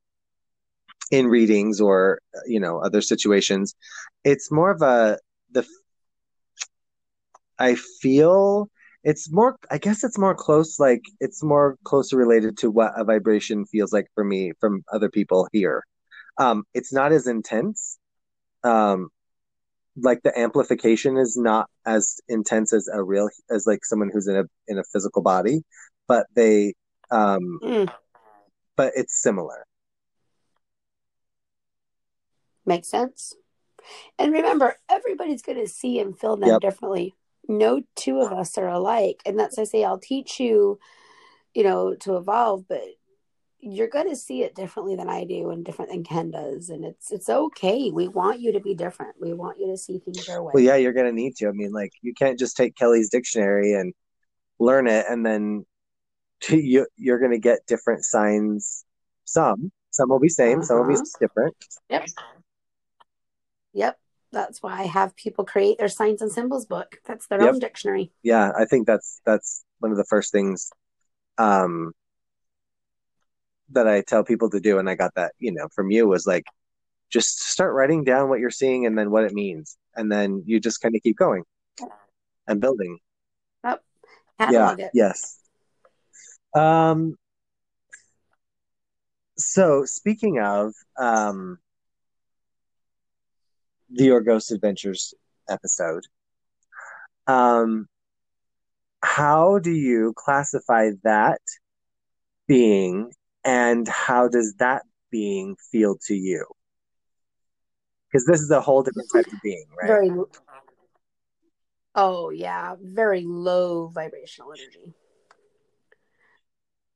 [1.11, 3.75] in readings or you know other situations
[4.23, 5.19] it's more of a
[5.51, 5.65] the
[7.59, 8.69] I feel
[9.03, 13.03] it's more I guess it's more close like it's more closely related to what a
[13.03, 15.83] vibration feels like for me from other people here.
[16.37, 17.97] Um it's not as intense.
[18.63, 19.09] Um
[19.99, 24.37] like the amplification is not as intense as a real as like someone who's in
[24.37, 25.63] a in a physical body
[26.07, 26.73] but they
[27.11, 27.91] um mm.
[28.75, 29.65] but it's similar
[32.65, 33.33] makes sense
[34.19, 36.61] and remember everybody's going to see and feel them yep.
[36.61, 37.15] differently
[37.47, 40.79] no two of us are alike and that's i say i'll teach you
[41.53, 42.81] you know to evolve but
[43.59, 46.69] you're going to see it differently than I do and different than Kenn does.
[46.69, 47.89] And it's, it's okay.
[47.91, 49.15] We want you to be different.
[49.19, 50.51] We want you to see things your way.
[50.53, 51.47] Well, yeah, you're going to need to.
[51.47, 53.93] I mean, like you can't just take Kelli's dictionary and
[54.59, 55.05] learn it.
[55.09, 55.65] And then
[56.49, 58.85] you, you're going to get different signs.
[59.25, 60.59] Some, some will be same.
[60.59, 60.67] Uh-huh.
[60.67, 61.19] Some will be uh-huh.
[61.19, 61.55] different.
[61.89, 62.05] Yep.
[63.73, 63.99] Yep.
[64.31, 66.97] That's why I have people create their signs and symbols book.
[67.05, 67.53] That's their yep.
[67.53, 68.11] own dictionary.
[68.23, 68.51] Yeah.
[68.57, 70.69] I think that's, that's one of the first things,
[71.37, 71.93] um,
[73.71, 76.25] that I tell people to do, and I got that, you know, from you was
[76.25, 76.45] like,
[77.09, 80.59] just start writing down what you're seeing and then what it means, and then you
[80.59, 81.43] just kind of keep going
[82.47, 82.99] and building.
[83.63, 83.83] Yep.
[84.51, 84.75] Yeah.
[84.77, 84.91] It.
[84.93, 85.39] Yes.
[86.53, 87.15] Um.
[89.37, 91.59] So speaking of um,
[93.89, 95.13] the Your Ghost Adventures
[95.49, 96.03] episode,
[97.27, 97.87] um,
[99.01, 101.41] how do you classify that
[102.47, 103.11] being,
[103.43, 106.45] and how does that being feel to you?
[108.11, 109.87] Because this is a whole different type of being, right?
[109.87, 110.11] Very.
[111.95, 114.93] Oh yeah, very low vibrational energy.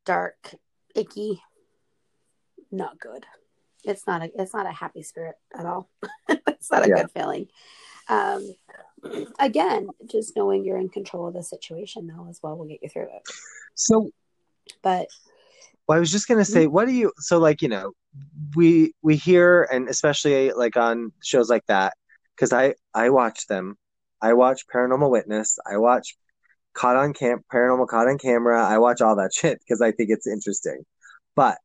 [0.05, 0.55] Dark,
[0.95, 1.41] icky,
[2.71, 3.25] not good.
[3.83, 4.31] It's not a.
[4.39, 5.89] It's not a happy spirit at all.
[6.29, 6.95] it's not a Yeah.
[6.95, 7.47] good feeling.
[8.07, 8.55] Um,
[9.39, 12.89] again, just knowing you're in control of the situation though as well will get you
[12.89, 13.27] through it.
[13.75, 14.11] So
[14.81, 15.07] But
[15.87, 17.11] Well, I was just gonna say, what do you?
[17.17, 17.93] So, like, you know,
[18.55, 21.93] we we hear, and especially like on shows like that,
[22.35, 23.77] because I I watch them.
[24.21, 25.57] I watch Paranormal Witness.
[25.65, 26.15] I watch
[26.73, 28.63] Caught on Camp Paranormal Caught on Camera.
[28.63, 30.83] I watch all that shit because I think it's interesting.
[31.35, 31.57] But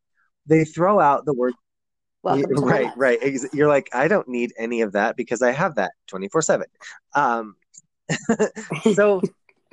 [0.47, 1.55] they throw out the word
[2.27, 2.95] welcome to right, life.
[2.97, 3.19] right.
[3.53, 6.67] You're like, I don't need any of that because I have that 24 seven.
[7.15, 7.57] Um,
[8.95, 9.21] so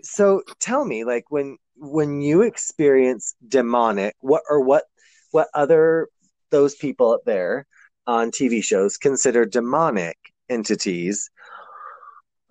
[0.03, 4.85] so tell me like when when you experience demonic what or what
[5.31, 6.07] what other
[6.51, 7.65] those people up there
[8.05, 10.17] on tv shows consider demonic
[10.49, 11.29] entities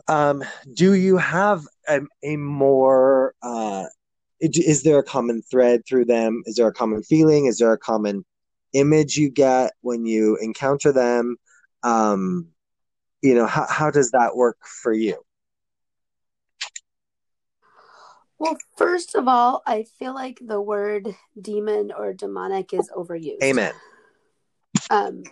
[0.08, 3.84] um do you have a, a more uh
[4.40, 7.78] is there a common thread through them is there a common feeling is there a
[7.78, 8.24] common
[8.72, 11.36] image you get when you encounter them
[11.82, 12.46] um
[13.22, 15.16] you know how, how does that work for you
[18.38, 23.40] Well, first of all, I feel like the word demon or demonic is overused.
[23.44, 23.72] amen
[24.90, 25.22] Um,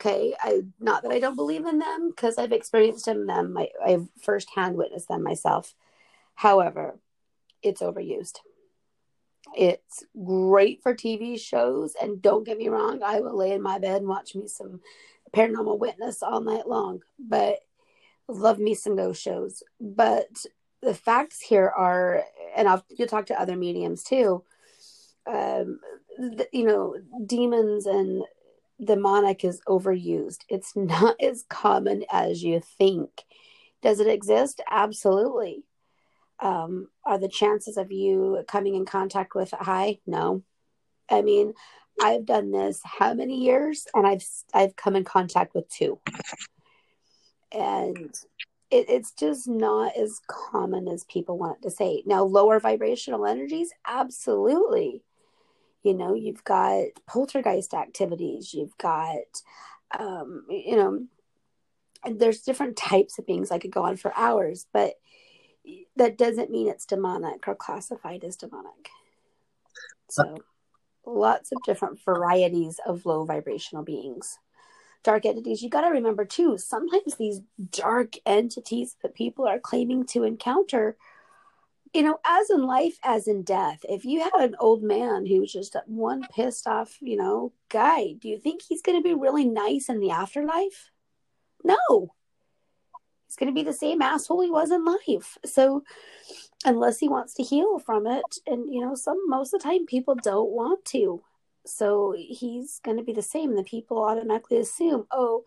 [0.00, 3.26] okay, I not that I don't believe in them because I've experienced them.
[3.26, 5.74] Them, I, I've firsthand witnessed them myself.
[6.34, 6.98] However,
[7.62, 8.38] it's overused.
[9.56, 13.78] It's great for TV shows, and don't get me wrong, I will lay in my
[13.78, 14.80] bed and watch me some
[15.34, 17.00] Paranormal Witness all night long.
[17.18, 17.58] But
[18.28, 19.62] love me some ghost shows.
[19.80, 20.28] But
[20.82, 22.24] the facts here are,
[22.56, 24.44] and I'll you'll talk to other mediums too.
[25.26, 25.80] Um,
[26.18, 28.24] th- you know, demons and
[28.82, 30.40] demonic is overused.
[30.48, 33.10] It's not as common as you think.
[33.82, 34.60] Does it exist?
[34.70, 35.64] Absolutely.
[36.42, 40.00] Um, are the chances of you coming in contact with it high?
[40.06, 40.42] No.
[41.08, 41.54] I mean,
[42.02, 46.00] I've done this how many years, and I've I've come in contact with two,
[47.52, 48.14] and
[48.70, 52.02] it, it's just not as common as people want to say.
[52.06, 55.02] Now, lower vibrational energies, absolutely
[55.82, 59.42] you know you've got poltergeist activities you've got
[59.98, 61.04] um you know
[62.16, 64.94] there's different types of beings i could go on for hours but
[65.96, 68.90] that doesn't mean it's demonic or classified as demonic
[70.08, 70.38] so
[71.06, 74.38] lots of different varieties of low vibrational beings
[75.02, 80.04] dark entities you got to remember too sometimes these dark entities that people are claiming
[80.04, 80.96] to encounter
[81.92, 85.40] you know, as in life, as in death, if you had an old man who
[85.40, 89.14] was just one pissed off, you know, guy, do you think he's going to be
[89.14, 90.90] really nice in the afterlife?
[91.62, 92.14] No.
[93.32, 95.38] He's going to be the same asshole he was in life.
[95.42, 95.84] So,
[96.66, 99.86] unless he wants to heal from it, and, you know, some most of the time
[99.86, 101.22] people don't want to.
[101.64, 103.56] So, he's going to be the same.
[103.56, 105.44] The people automatically assume, oh,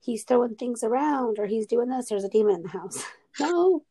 [0.00, 3.04] he's throwing things around or he's doing this, there's a demon in the house.
[3.40, 3.82] No,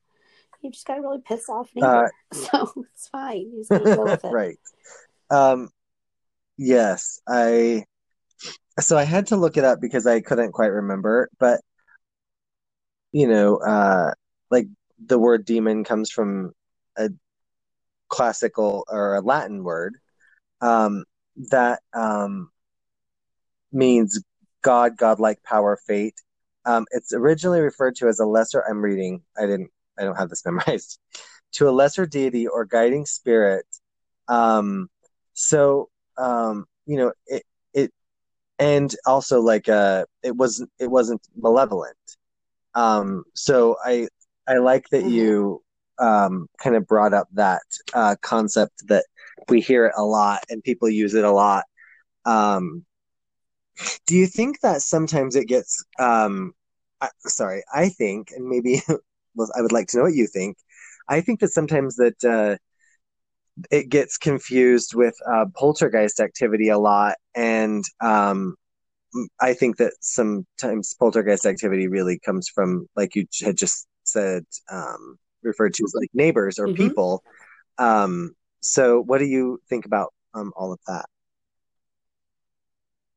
[0.61, 2.09] you just got a really pissed off neighbor.
[2.31, 3.51] so it's fine.
[3.53, 4.31] He's going to deal with it.
[4.31, 4.57] right
[5.29, 5.69] um
[6.57, 7.83] yes i
[8.79, 11.59] so i had to look it up because i couldn't quite remember but
[13.13, 14.11] you know uh
[14.51, 14.67] like
[15.05, 16.51] the word demon comes from
[16.97, 17.09] a
[18.09, 19.95] classical or a latin word
[20.61, 21.05] um
[21.49, 22.49] that um
[23.71, 24.21] means
[24.61, 26.15] god godlike power fate.
[26.65, 30.29] Um it's originally referred to as a lesser i'm reading i didn't i don't have
[30.29, 30.99] this memorized
[31.53, 33.65] to a lesser deity or guiding spirit.
[34.27, 34.89] Um
[35.33, 37.43] so um you know it
[37.73, 37.91] it
[38.59, 41.97] and also like uh it wasn't it wasn't malevolent
[42.75, 44.07] um so i
[44.47, 45.05] i like that Mhm.
[45.05, 45.61] you
[45.99, 47.61] um kind of brought up that
[47.93, 49.05] uh concept that
[49.49, 51.63] we hear it a lot and people use it a lot
[52.25, 52.85] um
[54.07, 56.53] do you think that sometimes it gets um
[57.01, 58.81] I, sorry i think and maybe
[59.35, 60.57] well i would like to know what you think
[61.09, 62.57] i think that sometimes that uh
[63.71, 68.55] it gets confused with uh, poltergeist activity a lot, and um,
[69.41, 75.17] I think that sometimes poltergeist activity really comes from, like you had just said, um,
[75.43, 76.73] referred to as like neighbors or Mhm.
[76.77, 77.23] people.
[77.77, 81.05] Um, so, what do you think about um, all of that?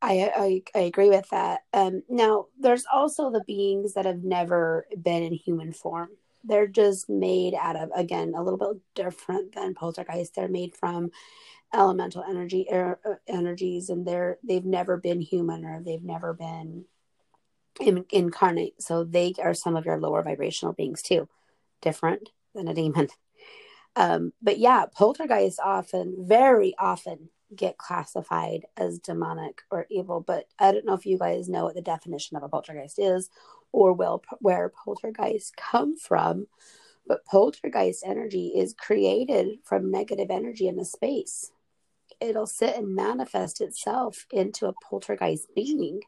[0.02, 0.30] I,
[0.74, 1.62] I I agree with that.
[1.72, 6.10] Um, now, there's also the beings that have never been in human form.
[6.44, 10.34] They're just made out of again a little bit different than poltergeist.
[10.34, 11.10] They're made from
[11.76, 16.86] elemental energy er, energies, and they're they've never been human or they've never been
[17.80, 18.82] in, incarnate.
[18.82, 21.28] So they are some of your lower vibrational beings too,
[21.82, 23.08] different than a demon.
[23.98, 30.20] Um, but yeah, poltergeists often, very often, get classified as demonic or evil.
[30.20, 33.30] But I don't know if you guys know what the definition of a poltergeist is,
[33.72, 36.46] or will where poltergeists come from.
[37.06, 41.52] But poltergeist energy is created from negative energy in a space.
[42.20, 46.00] It'll sit and manifest itself into a poltergeist being.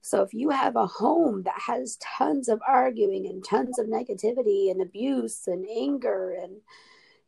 [0.00, 4.70] So if you have a home that has tons of arguing and tons of negativity
[4.70, 6.60] and abuse and anger and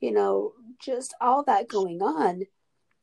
[0.01, 2.43] you know just all that going on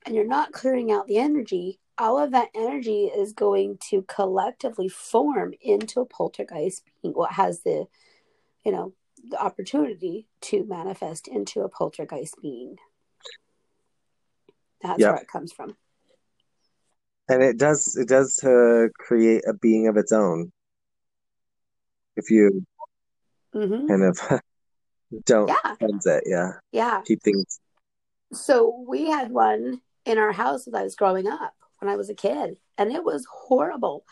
[0.05, 4.89] and you're not clearing out the energy, all of that energy is going to collectively
[4.89, 7.87] form into a poltergeist being what has the
[8.65, 8.93] you know
[9.29, 12.77] the opportunity to manifest into a poltergeist being.
[14.83, 15.11] That's Yeah.
[15.11, 15.75] where it comes from.
[17.29, 20.51] And it does it does uh, create a being of its own
[22.15, 22.65] if you
[23.55, 23.87] mm-hmm.
[23.87, 24.19] kind of
[25.25, 26.23] don't Yeah, cleanse it.
[26.25, 27.01] Yeah, yeah.
[27.05, 27.59] keep things.
[28.33, 32.09] So we had one in our house when I was growing up, when I was
[32.09, 34.05] a kid, and it was horrible.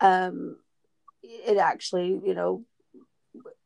[0.00, 0.56] Um,
[1.22, 2.64] it actually, you know,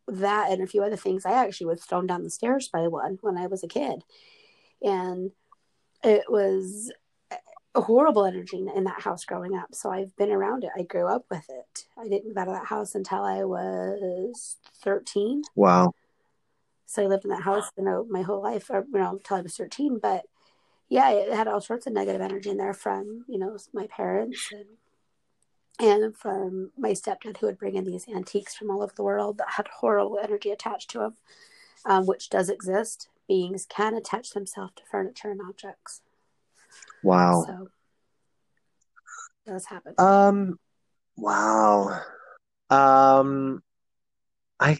[0.09, 1.27] that and a few other things.
[1.27, 4.05] I actually was thrown down the stairs by one when I was a kid,
[4.83, 5.33] and
[6.07, 6.93] it was
[7.75, 9.75] a horrible energy in that house growing up.
[9.75, 10.71] So I've been around it.
[10.77, 11.87] I grew up with it.
[11.99, 15.43] I didn't move out of that house until I was thirteen.
[15.55, 15.93] Wow.
[16.87, 19.39] So I lived in that house, you know, my whole life, or, you know, until
[19.39, 19.99] I was 13.
[20.01, 20.23] But
[20.89, 24.51] yeah, it had all sorts of negative energy in there from, you know, my parents
[24.53, 24.67] and
[25.79, 29.39] and from my stepdad who would bring in these antiques from all over the world
[29.39, 31.15] that had horrible energy attached to them,
[31.87, 33.09] um, which does exist.
[33.29, 36.03] Beings can attach themselves to furniture and objects.
[37.03, 37.45] Wow.
[37.47, 37.69] So
[39.47, 39.95] it does happen.
[39.99, 40.59] Um.
[41.17, 42.03] Wow.
[42.71, 43.63] Um.
[44.61, 44.79] I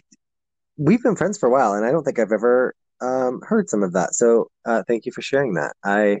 [0.77, 3.83] we've been friends for a while, and I don't think I've ever um heard some
[3.83, 4.15] of that.
[4.15, 5.75] So uh, thank you for sharing that.
[5.83, 6.19] I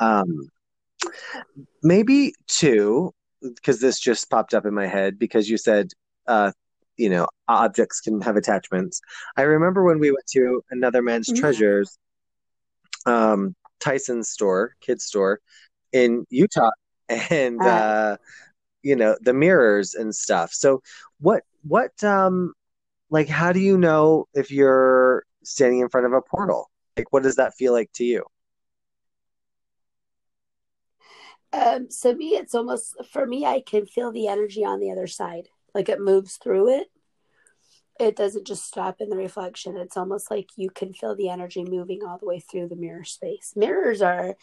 [0.00, 0.48] um
[1.82, 3.12] maybe two
[3.42, 5.88] because this just popped up in my head because you said
[6.26, 6.52] uh
[6.98, 9.00] you know objects can have attachments.
[9.36, 11.32] I remember when we went to another man's Mhm.
[11.32, 11.98] treasures
[13.06, 15.40] um Tyson's store, kids store
[15.92, 16.70] in Utah
[17.30, 18.16] and Uh, uh
[18.82, 20.52] you know the mirrors and stuff.
[20.52, 20.82] So
[21.20, 22.54] what what um
[23.10, 26.70] like how do you know if you're standing in front of a portal?
[26.96, 28.24] Like what does that feel like to you?
[31.52, 33.46] Um, so me, it's almost for me.
[33.46, 36.88] I can feel the energy on the other side, like it moves through it.
[38.00, 39.76] It doesn't just stop in the reflection.
[39.76, 43.04] It's almost like you can feel the energy moving all the way through the mirror
[43.04, 43.52] space.
[43.54, 44.34] Mirrors are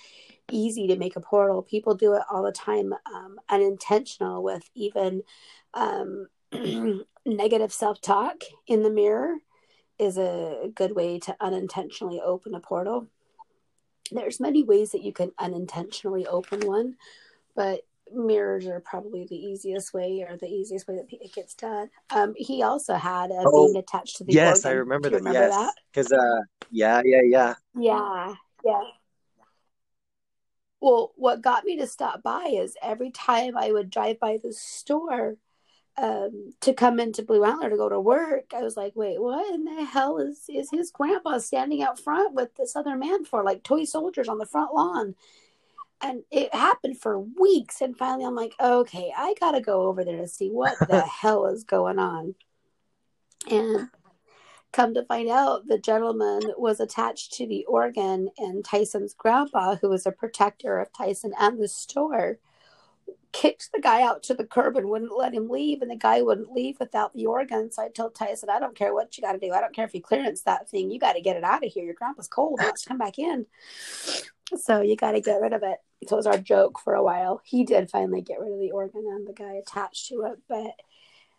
[0.49, 1.61] easy to make a portal.
[1.61, 5.23] People do it all the time, um, unintentional with even
[5.73, 6.27] um,
[7.25, 9.36] negative self talk in the mirror
[9.99, 13.07] is a good way to unintentionally open a portal
[14.11, 16.95] there's many ways that you can unintentionally open one
[17.55, 17.81] but
[18.14, 21.89] mirrors are probably the easiest way or the easiest way that it gets done.
[22.10, 25.18] Um he also had a Oh, being attached to the Yes, I remember that.
[25.18, 25.74] remember Yes, that?
[25.91, 26.41] because uh,
[26.72, 27.53] yeah, yeah, yeah.
[27.76, 28.82] yeah yeah.
[30.80, 34.53] Well what got me to stop by is every time i would drive by the
[34.53, 35.38] store
[35.97, 39.53] um to come into blue antler to go to work i was like wait what
[39.53, 43.43] in the hell is is his grandpa standing out front with this other man for?
[43.43, 45.16] Like toy soldiers on the front lawn
[46.06, 50.18] and it happened for weeks and finally i'm like okay i gotta go over there
[50.18, 52.36] to see what the hell is going on.
[53.49, 53.89] And
[54.72, 59.89] come to find out the gentleman was attached to the organ and tyson's grandpa who
[59.89, 62.39] was a protector of tyson and the store
[63.32, 66.22] kicked the guy out to the curb and wouldn't let him leave and the guy
[66.22, 69.34] wouldn't leave without the organ so i told tyson i don't care what you got
[69.34, 69.51] to do.
[69.53, 70.91] I don't care if you clearance that thing.
[70.91, 71.86] You got to get it out of here.
[71.86, 72.60] Your grandpa's cold.
[72.60, 73.45] He wants to come back in
[74.56, 75.78] so you got to get rid of it
[76.08, 78.72] so it was our joke for a while he did finally get rid of the
[78.72, 80.74] organ and the guy attached to it but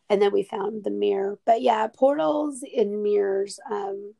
[0.08, 4.14] and then we found the mirror but yeah portals in mirrors um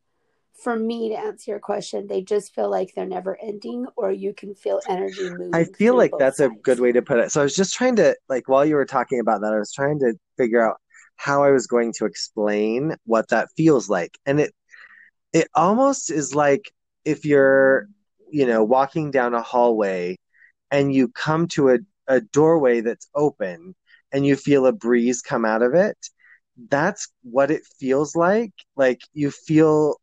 [0.62, 4.32] for me to answer your question, they just feel like they're never ending, or you
[4.32, 5.55] can feel energy moving.
[5.55, 7.30] I feel like that's a good way to put it.
[7.30, 9.72] So I was just trying to like while you were talking about that, I was
[9.72, 10.76] trying to figure out
[11.16, 14.18] how I was going to explain what that feels like.
[14.24, 14.55] And it
[15.32, 16.72] it almost is like
[17.05, 17.89] if you're,
[18.30, 20.16] you know, walking down a hallway
[20.70, 23.74] and you come to a, a doorway that's open
[24.12, 25.96] and you feel a breeze come out of it.
[26.70, 28.52] That's what it feels like.
[28.76, 29.96] Like you feel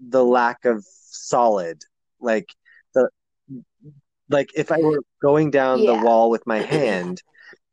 [0.00, 1.82] the lack of solid.
[2.20, 2.48] Like
[2.94, 3.10] the
[4.30, 7.22] like if I were going down the wall with my hand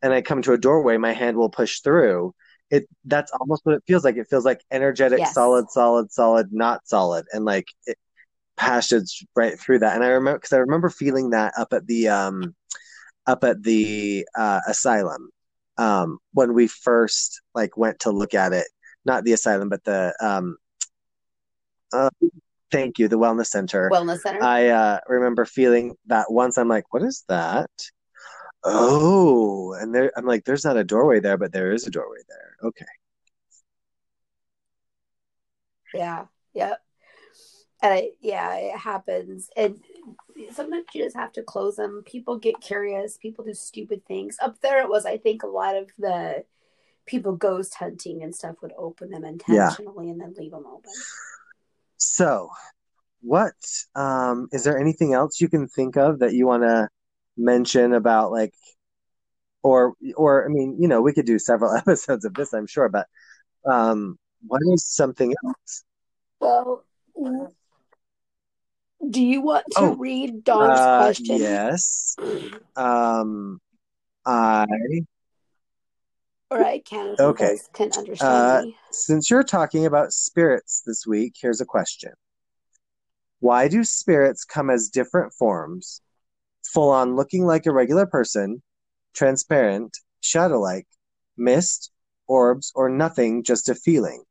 [0.02, 2.34] and I come to a doorway, my hand will push through.
[2.72, 4.18] It that's almost what it feels like.
[4.18, 5.34] It feels like energetic, Yes.
[5.34, 7.98] solid, solid, solid, not solid, and like it
[8.58, 9.96] passes right through that.
[9.96, 12.56] And I remember because I remember feeling that up at the um
[13.28, 15.30] up at the uh, asylum
[15.78, 18.68] um when we first like went to look at it.
[19.04, 20.58] Not the asylum, but the um
[21.94, 22.10] uh,
[22.72, 23.90] thank you, the wellness center.
[23.92, 24.44] Wellness center.
[24.44, 26.58] I uh, remember feeling that once.
[26.58, 27.70] I'm like, what is that?
[28.64, 32.20] Oh, and there, I'm like, there's not a doorway there, but there is a doorway
[32.28, 32.56] there.
[32.64, 32.86] Okay.
[35.94, 36.26] Yeah.
[36.54, 36.82] Yep.
[37.86, 39.52] And I, yeah, it happens.
[39.56, 39.80] And
[40.52, 42.02] sometimes you just have to close them.
[42.04, 43.20] People get curious.
[43.20, 44.38] People do stupid things.
[44.42, 46.46] Up there, it was, I think, a lot of the
[47.06, 50.92] people ghost hunting and stuff would open them intentionally and then leave them open.
[51.98, 52.50] So,
[53.22, 53.54] what
[53.94, 56.90] um, is there anything else you can think of that you want to
[57.38, 58.56] mention about like,
[59.62, 62.90] or or I mean, you know, we could do several episodes of this, I'm sure,
[62.90, 63.06] but
[63.64, 64.18] um,
[64.48, 65.84] what is something else?
[66.40, 66.84] Well,
[69.10, 71.38] do you want to Oh, read Dawn's Uh, question?
[71.40, 72.18] yes.
[72.76, 73.60] Um,
[74.26, 74.66] I
[76.52, 77.58] Or I can okay.
[77.74, 78.78] can understand Uh, me.
[78.92, 82.14] since you're talking about spirits this week, here's a question.
[83.40, 86.02] Why do spirits come as different forms,
[86.64, 88.62] full on looking like a regular person,
[89.14, 90.88] transparent, shadow like,
[91.38, 91.92] mist,
[92.28, 94.24] orbs, or nothing, just a feeling?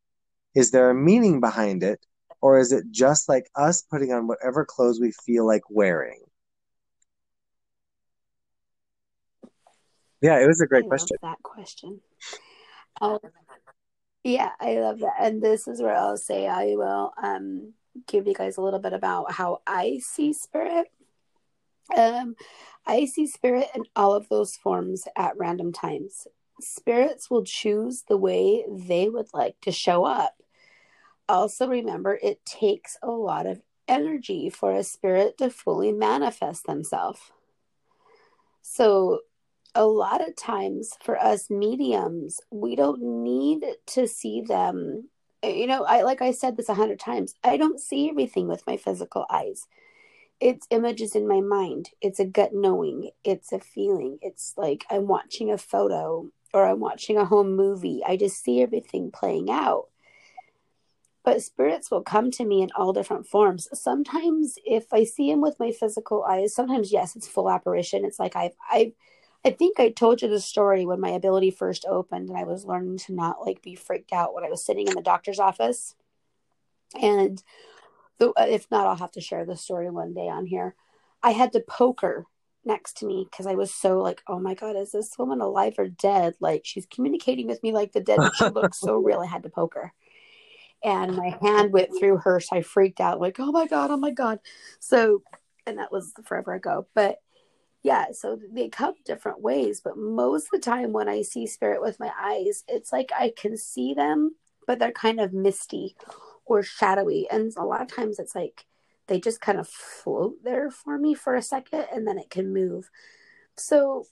[0.55, 2.05] Is there a meaning behind it,
[2.45, 6.21] or is it just like us putting on whatever clothes we feel like wearing?
[10.21, 11.17] Yeah, it was a great love question.
[11.23, 12.01] that question.
[13.01, 13.19] Um,
[14.25, 15.15] yeah, I love that.
[15.19, 17.73] And this is where I'll say I will um
[18.07, 20.89] give you guys a little bit about how I see spirit.
[21.97, 22.37] Um,
[22.87, 26.27] I see spirit in all of those forms at random times.
[26.61, 30.35] Spirits will choose the way they would like to show up.
[31.29, 37.21] Also, remember, it takes a lot of energy for a spirit to fully manifest themselves.
[38.63, 39.21] So,
[39.75, 45.09] a lot of times for us mediums, we don't need to see them.
[45.43, 47.35] You know, I like I said this a hundred times.
[47.43, 49.67] I don't see everything with my physical eyes.
[50.41, 51.91] It's images in my mind.
[52.01, 53.11] It's a gut knowing.
[53.25, 54.19] It's a feeling.
[54.23, 58.03] It's like I'm watching a photo or I'm watching a home movie.
[58.07, 59.89] I just see everything playing out.
[61.25, 63.69] But spirits will come to me in all different forms.
[63.73, 68.05] Sometimes, if I see them with my physical eyes, sometimes yes, it's full apparition.
[68.05, 68.93] It's like I've I've
[69.45, 72.65] I think I told you the story when my ability first opened and I was
[72.65, 75.95] learning to not like be freaked out when I was sitting in the doctor's office.
[77.01, 77.43] And
[78.19, 80.75] the, if not, I'll have to share the story one day on here.
[81.23, 82.27] I had to poke her
[82.65, 85.75] next to me because I was so like, oh my God, is this woman alive
[85.79, 86.35] or dead?
[86.41, 89.21] Like she's communicating with me like the dead, she looks so real.
[89.21, 89.93] I had to poke her.
[90.85, 93.97] And my hand went through her, so I freaked out, like, oh my God, oh
[93.97, 94.39] my God.
[94.81, 95.23] So,
[95.67, 96.87] and that was forever ago.
[96.95, 97.21] But
[97.83, 101.83] yeah, so they come different ways, but most of the time when I see spirit
[101.83, 105.97] with my eyes, it's like I can see them, but they're kind of misty
[106.47, 107.29] or shadowy.
[107.31, 108.67] And a lot of times it's like
[109.07, 112.55] they just kind of float there for me for a second and then it can
[112.55, 112.91] move.
[113.57, 114.07] So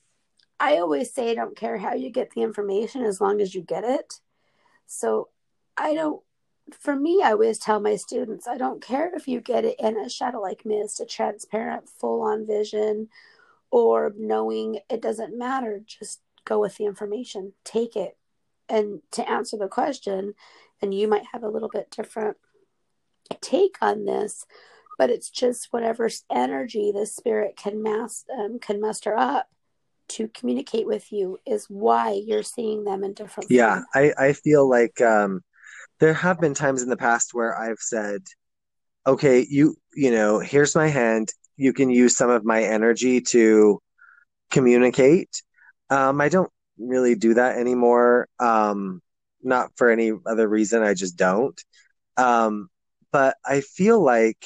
[0.61, 3.63] I always say I don't care how you get the information as long as you
[3.63, 4.21] get it.
[4.87, 5.29] So
[5.77, 6.23] I don't
[6.73, 9.99] for me, I always tell my students, I don't care if you get it in
[9.99, 13.09] a shadow like mist, a transparent, full on vision,
[13.71, 15.83] or knowing it doesn't matter.
[15.85, 18.17] Just go with the information, take it.
[18.69, 20.35] And to answer the question,
[20.81, 22.37] and you might have a little bit different
[23.41, 24.45] take on this,
[24.99, 29.49] but it's just whatever energy the spirit can mass um, can muster up
[30.09, 33.83] to communicate with you is why you're seeing them in different Yeah.
[33.95, 35.43] I, I feel like um,
[36.03, 38.23] there have been times in the past where I've said,
[39.07, 41.29] okay, you, you know, here's my hand.
[41.57, 43.81] You can use some of my energy to
[44.51, 45.45] communicate.
[45.91, 48.27] Um, I don't really do that anymore.
[48.41, 49.01] Um,
[49.45, 50.83] not for any other reason.
[50.83, 51.63] I just don't.
[52.17, 52.69] Um,
[53.13, 54.45] but I feel like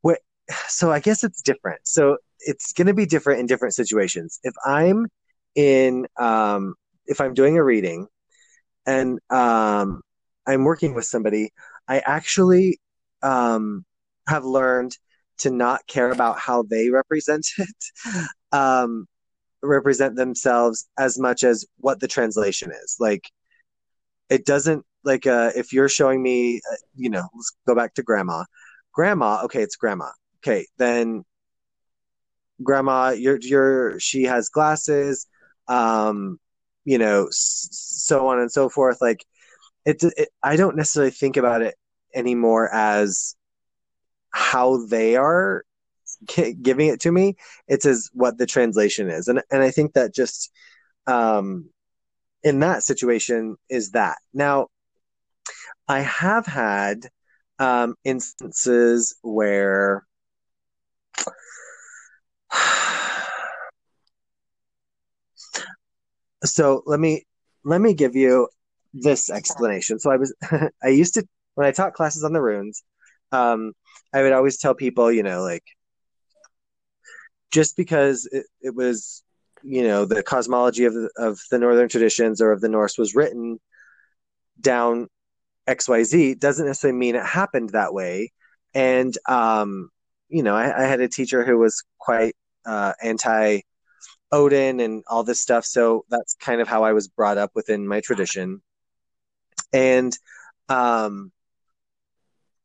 [0.00, 0.18] what
[0.66, 1.82] so I guess it's different.
[1.84, 4.40] So it's going to be different in different situations.
[4.42, 5.06] If I'm
[5.54, 6.74] in um
[7.06, 8.08] if I'm doing a reading
[8.86, 10.02] and um
[10.46, 11.52] I'm working with somebody,
[11.88, 12.80] I actually
[13.22, 13.84] um
[14.28, 14.96] have learned
[15.38, 18.26] to not care about how they represent it.
[18.52, 19.06] Um
[19.62, 22.96] represent themselves as much as what the translation is.
[23.00, 23.30] Like
[24.30, 28.02] it doesn't like uh if you're showing me uh, you know let's go back to
[28.02, 28.44] grandma
[28.92, 31.24] grandma okay it's grandma okay then
[32.62, 35.26] grandma you're you're she has glasses
[35.68, 36.38] um
[36.86, 39.26] you know so on and so forth like
[39.84, 41.74] it, it i don't necessarily think about it
[42.14, 43.36] anymore as
[44.30, 45.64] how they are
[46.62, 47.36] giving it to me.
[47.68, 49.28] It's as what the translation is.
[49.28, 50.50] And and i think that just
[51.06, 51.70] um
[52.42, 54.18] in that situation is that.
[54.32, 54.68] Now
[55.88, 57.08] I have had
[57.58, 60.06] um, instances where
[66.44, 67.24] so let me
[67.64, 68.48] let me give you
[68.92, 69.98] this explanation.
[69.98, 70.34] So I was
[70.82, 72.82] I used to when I taught classes on the runes,
[73.32, 73.72] um,
[74.12, 75.64] I would always tell people, you know, like
[77.52, 79.22] just because it, it was
[79.62, 83.14] you know the cosmology of the, of the northern traditions or of the Norse was
[83.14, 83.58] written
[84.60, 85.08] down
[85.66, 88.32] XYZ doesn't necessarily mean it happened that way.
[88.74, 89.90] And, um,
[90.28, 93.60] you know, I, I had a teacher who was quite uh, anti
[94.32, 95.64] Odin and all this stuff.
[95.64, 98.60] So that's kind of how I was brought up within my tradition.
[99.72, 100.16] And
[100.68, 101.32] um,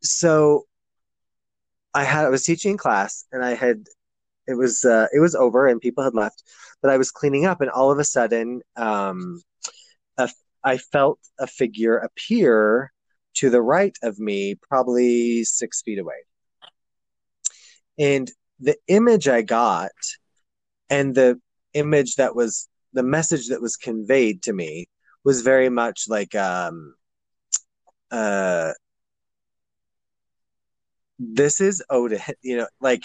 [0.01, 0.66] so
[1.93, 3.86] I had I was teaching class and I had
[4.47, 6.43] it was uh, it was over and people had left,
[6.82, 9.41] but I was cleaning up and all of a sudden um,
[10.18, 10.30] a
[10.64, 12.91] I felt a figure appear
[13.36, 16.26] to the right of me, probably six feet away.
[17.97, 19.91] And the image I got
[20.89, 21.39] and the
[21.74, 24.88] image that was the message that was conveyed to me
[25.24, 26.95] was very much like um
[28.11, 28.72] uh
[31.22, 33.03] this is Odin, you know, like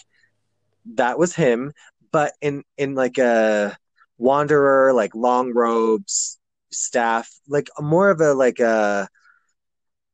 [0.95, 1.73] that was him,
[2.13, 3.77] but in in like a
[4.19, 6.39] wanderer, like long robes,
[6.71, 9.09] staff, like more of a like a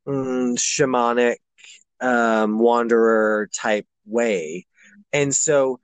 [0.07, 1.37] mm, shamanic
[2.01, 4.67] um, wanderer type way,
[5.13, 5.79] and so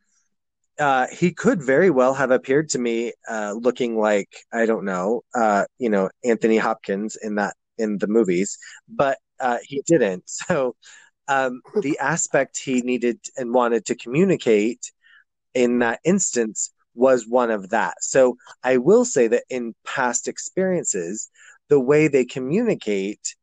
[0.79, 5.22] uh, he could very well have appeared to me uh, looking like I don't know,
[5.35, 8.59] uh, you know, Anthony Hopkins in that in the movies,
[8.89, 10.24] but uh, he didn't.
[10.49, 10.76] So
[11.29, 14.93] um, the aspect he needed and wanted to communicate
[15.55, 17.95] in that instance was one of that.
[18.03, 21.29] So I will say that in past experiences,
[21.68, 23.35] the way they communicate,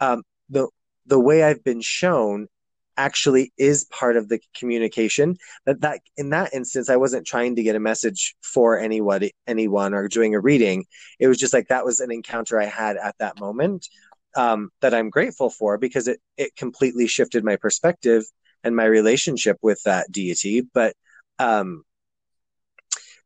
[0.00, 0.68] um, the
[1.06, 2.48] the way I've been shown
[2.96, 5.36] actually is part of the communication
[5.66, 9.94] that that in that instance i wasn't trying to get a message for anybody anyone
[9.94, 10.84] or doing a reading.
[11.18, 13.88] It was just like that was an encounter i had at that moment
[14.36, 18.24] um, that i'm grateful for because it it completely shifted my perspective
[18.62, 20.62] and my relationship with that deity.
[20.62, 20.94] But
[21.38, 21.84] um,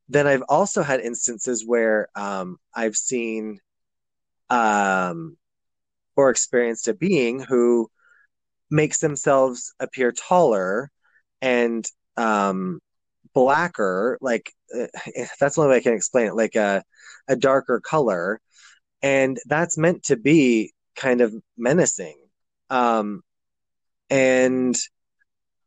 [0.08, 3.60] then i've also had instances where um, i've seen
[4.50, 5.36] um,
[6.16, 7.90] or experienced a being who
[8.70, 10.90] makes themselves appear taller
[11.40, 12.80] and um,
[13.34, 14.86] blacker like uh,
[15.40, 16.82] that's the only way i can explain it like a,
[17.28, 18.40] a darker color.
[19.02, 22.16] And that's meant to be kind of menacing.
[22.68, 23.22] Um,
[24.10, 24.74] and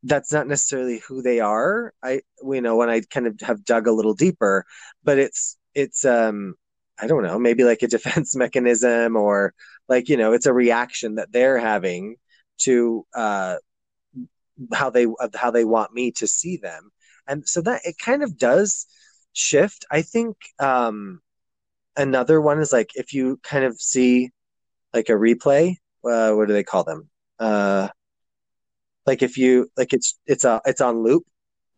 [0.04, 1.94] that's not necessarily who they are.
[2.04, 4.66] I you know when i kind of have dug a little deeper
[5.04, 6.56] but it's it's um
[7.00, 9.54] i don't know maybe like a defense mechanism or
[9.88, 12.16] like you know it's a reaction that they're having
[12.64, 13.56] to uh,
[14.74, 16.92] how they how they want me to see them,
[17.28, 18.86] and so that it kind of does
[19.34, 19.86] shift.
[19.92, 21.22] I think um,
[21.96, 24.32] another one is like if you kind of see
[24.94, 25.76] like a replay.
[26.04, 27.08] Uh, what do they call them?
[27.38, 27.88] Uh,
[29.06, 31.24] like if you like it's it's a it's on loop.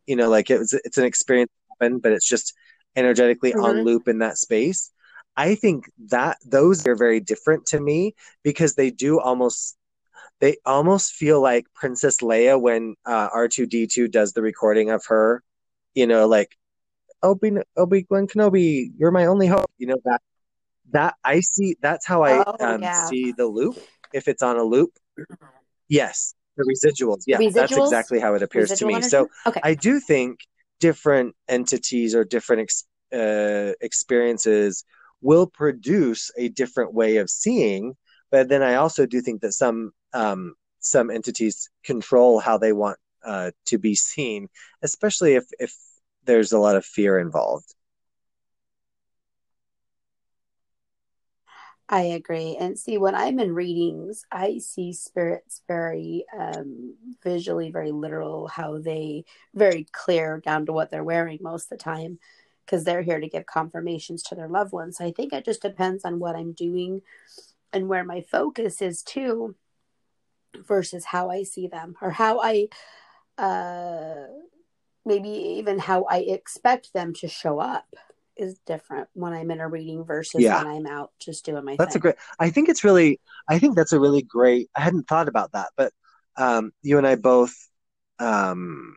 [0.05, 2.53] You know, like it's it's an experience but it's just
[2.95, 3.63] energetically mm-hmm.
[3.63, 4.91] on loop in that space.
[5.35, 9.75] I think that those are very different to me because they do almost
[10.43, 15.41] they almost feel like Princess Leia when uh, R2D2 does the recording of her,
[15.93, 16.57] you know, like
[17.21, 19.71] Obi Obi Wan Kenobi, you're my only hope.
[19.77, 20.21] You know that
[20.91, 21.77] that I see.
[21.81, 23.05] That's how I oh, um, yeah.
[23.05, 23.77] see the loop.
[24.11, 24.91] If it's on a loop,
[25.87, 27.21] yes, the residuals.
[27.25, 27.53] Yeah, residuals?
[27.53, 28.95] that's exactly how it appears Residual to me.
[28.95, 29.09] Energy?
[29.11, 29.61] So okay.
[29.63, 30.41] I do think
[30.81, 34.83] different entities or different ex- uh, experiences
[35.21, 37.95] will produce a different way of seeing.
[38.29, 42.97] But then I also do think that some um, some entities control how they want
[43.23, 44.49] uh, to be seen,
[44.81, 45.75] especially if if
[46.25, 47.73] there's a lot of fear involved.
[51.89, 52.55] I agree.
[52.59, 58.79] And see, when I'm in readings, I see spirits very um, visually, very literal, how
[58.79, 62.19] they very clear down to what they're wearing most of the time
[62.65, 64.97] because they're here to give confirmations to their loved ones.
[64.97, 67.01] So I think it just depends on what I'm doing
[67.73, 69.55] and where my focus is too
[70.57, 72.67] versus how I see them or how I
[73.37, 74.27] uh
[75.05, 77.85] maybe even how I expect them to show up
[78.37, 80.63] is different when I'm in a reading versus Yeah.
[80.63, 82.15] when I'm out just doing my That's a great.
[82.39, 83.19] I think it's really.
[83.47, 84.69] I think that's a really great.
[84.75, 85.93] I hadn't thought about that, but
[86.37, 87.53] um, you and I both
[88.19, 88.95] um,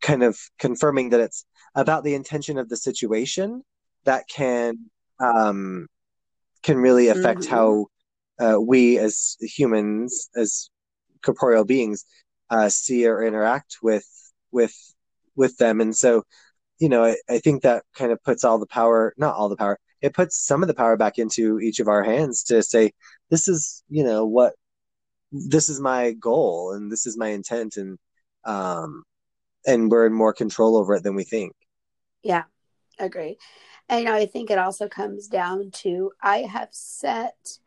[0.00, 3.62] kind of confirming that it's about the intention of the situation
[4.04, 5.86] that can um,
[6.62, 7.50] can really affect Mhm.
[7.50, 7.86] how
[8.40, 10.70] uh, we as humans, as
[11.22, 12.04] corporeal beings,
[12.50, 14.06] uh, see or interact with
[14.50, 14.74] with
[15.36, 15.80] with them.
[15.80, 16.24] And so,
[16.78, 19.56] you know, I, I think that kind of puts all the power, not all the
[19.56, 22.92] power, it puts some of the power back into each of our hands to say,
[23.30, 24.54] this is, you know, what
[25.32, 27.98] this is my goal and this is my intent and
[28.44, 29.04] um
[29.66, 31.52] and we're in more control over it than we think.
[32.22, 32.44] Yeah,
[32.98, 33.36] agree.
[33.88, 37.58] And you know, I think it also comes down to I have set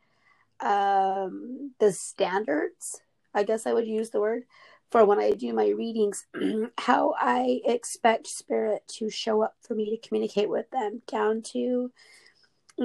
[0.63, 3.01] um the standards,
[3.35, 4.43] I guess I would use the word,
[4.91, 6.27] for when I do my readings,
[6.79, 11.59] how I expect spirit to show up for me to communicate with them, down to
[11.59, 11.91] you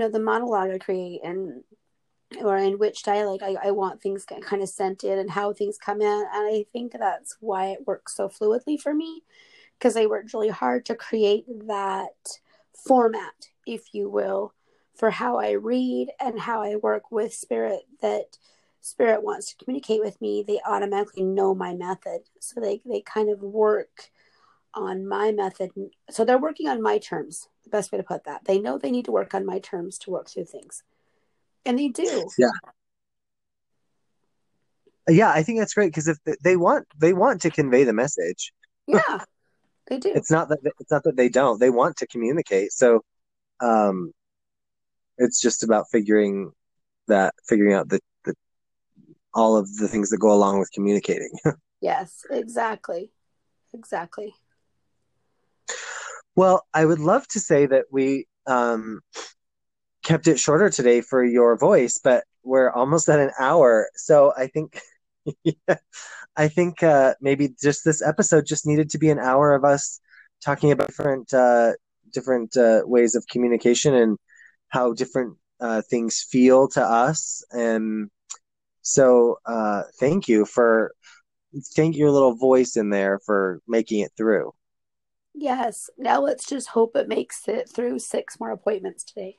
[0.00, 1.64] know the monologue I create and
[2.42, 5.78] or in which dialect I, I want things kind of sent in and how things
[5.78, 6.08] come in.
[6.08, 9.22] And I think that's why it works so fluidly for me
[9.78, 12.40] because I worked really hard to create that
[12.86, 14.54] format, if you will,
[14.98, 18.36] for how I read and how I work with spirit that
[18.80, 20.44] spirit wants to communicate with me.
[20.46, 22.22] They automatically know my method.
[22.40, 24.10] So they, they kind of work
[24.74, 25.70] on my method.
[26.10, 28.44] So they're working on my terms, the best way to put that.
[28.44, 30.82] They know they need to work on my terms to work through things.
[31.64, 32.28] And they do.
[32.38, 32.50] Yeah,
[35.08, 38.52] Yeah, I think that's great because if they want they want to convey the message.
[38.86, 39.20] Yeah,
[39.86, 40.12] they do.
[40.14, 41.60] It's not that it's not that they don't.
[41.60, 42.72] They want to communicate.
[42.72, 43.04] So
[43.60, 44.12] um
[45.18, 46.52] it's just about figuring
[47.08, 48.34] that figuring out the, the
[49.34, 51.32] all of the things that go along with communicating.
[51.80, 53.12] Yes, exactly.
[53.72, 54.34] Exactly.
[56.34, 59.00] Well, I would love to say that we um,
[60.02, 63.88] kept it shorter today for your voice, but we're almost at an hour.
[63.94, 64.80] So I think,
[65.44, 65.76] yeah,
[66.36, 70.00] I think uh, maybe just this episode just needed to be an hour of us
[70.44, 71.72] talking about different uh,
[72.12, 74.18] different uh, ways of communication and
[74.68, 77.44] how different uh, things feel to us.
[77.52, 78.10] And
[78.82, 80.92] so, uh, thank you for
[81.74, 84.52] thank your little voice in there for making it through.
[85.34, 85.88] Yes.
[85.96, 89.38] Now let's just hope it makes it through six more appointments today.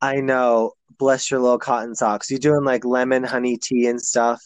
[0.00, 0.72] I know.
[0.98, 2.30] Bless your little cotton socks.
[2.30, 4.42] You doing like lemon honey tea and stuff?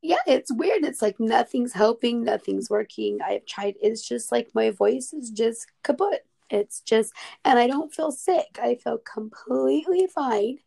[0.00, 0.84] Yeah, it's weird.
[0.84, 3.20] It's like nothing's helping, nothing's working.
[3.24, 3.74] I've tried.
[3.80, 6.26] It's just like my voice is just kaput.
[6.52, 7.12] It's just,
[7.44, 8.58] and I don't feel sick.
[8.62, 10.58] I feel completely fine.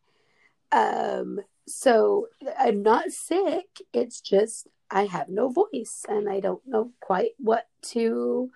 [0.72, 2.28] Um, so
[2.60, 3.68] I'm not sick.
[3.94, 8.50] It's just I have no voice, and I don't know quite what to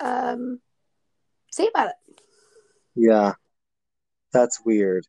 [0.00, 0.60] um
[1.50, 2.20] say about it.
[2.96, 3.32] Yeah.
[4.32, 5.06] That's weird.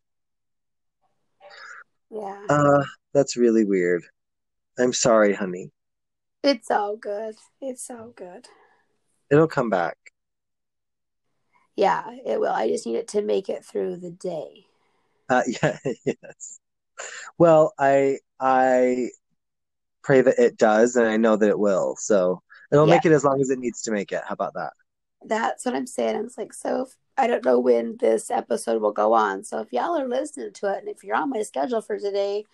[2.11, 4.03] Yeah, Uh, that's really weird.
[4.78, 5.72] I'm sorry, honey.
[6.43, 7.36] it's all good.
[7.59, 8.47] It's all good.
[9.32, 9.97] It'll come back.
[11.76, 12.51] Yeah, it will.
[12.53, 14.65] I just need it to make it through the day.
[15.30, 16.59] Uh, yeah, yes.
[17.38, 19.09] Well, I I
[20.03, 21.95] pray that it does, and I know that it will.
[21.97, 22.95] So it'll Yeah.
[22.95, 24.23] make it as long as it needs to make it.
[24.28, 24.73] How about that?
[25.23, 26.15] That's what I'm saying.
[26.15, 29.43] I'm like, so I don't know when this episode will go on.
[29.43, 32.45] So if y'all are listening to it and if you're on my schedule for today,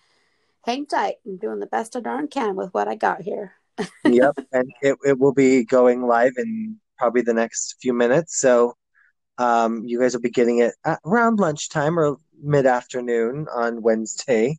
[0.64, 1.16] hang tight.
[1.26, 3.54] I'm doing the best I darn can with what I got here.
[4.04, 8.40] Yep, and it, it will be going live in probably the next few minutes.
[8.40, 8.74] So
[9.38, 10.74] um, you guys will be getting it
[11.04, 14.58] around lunchtime or mid afternoon on Wednesday.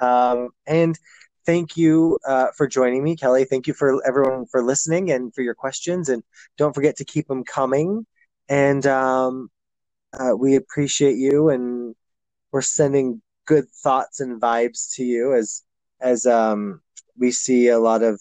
[0.00, 0.98] Um, and
[1.46, 3.46] thank you uh, for joining me, Kelli.
[3.48, 6.08] Thank you for everyone for listening and for your questions.
[6.08, 6.22] And
[6.56, 8.06] don't forget to keep them coming.
[8.48, 9.50] And um,
[10.12, 11.94] uh, we appreciate you, and
[12.52, 15.62] we're sending good thoughts and vibes to you as
[16.00, 16.80] as um,
[17.18, 18.20] we see a lot of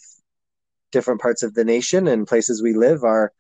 [0.92, 3.32] different parts of the nation and places we live are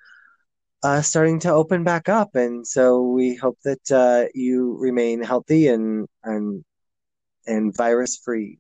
[0.83, 5.67] uh, starting to open back up, and so we hope that uh, you remain healthy
[5.67, 6.63] and and
[7.47, 8.59] and virus free.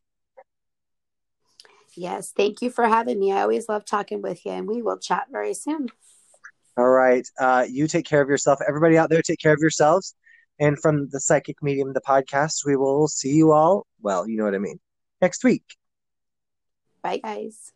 [1.95, 3.31] Yes, thank you for having me.
[3.31, 5.89] I always love talking with you, and we will chat very soon.
[6.75, 7.27] All right.
[7.39, 8.59] Uh, you take care of yourself.
[8.67, 10.15] Everybody out there, take care of yourselves.
[10.59, 13.85] And from the Psychic Medium, the podcast, we will see you all.
[14.01, 14.79] Well, you know what I mean.
[15.21, 15.63] Next week.
[17.03, 17.71] Bye, guys.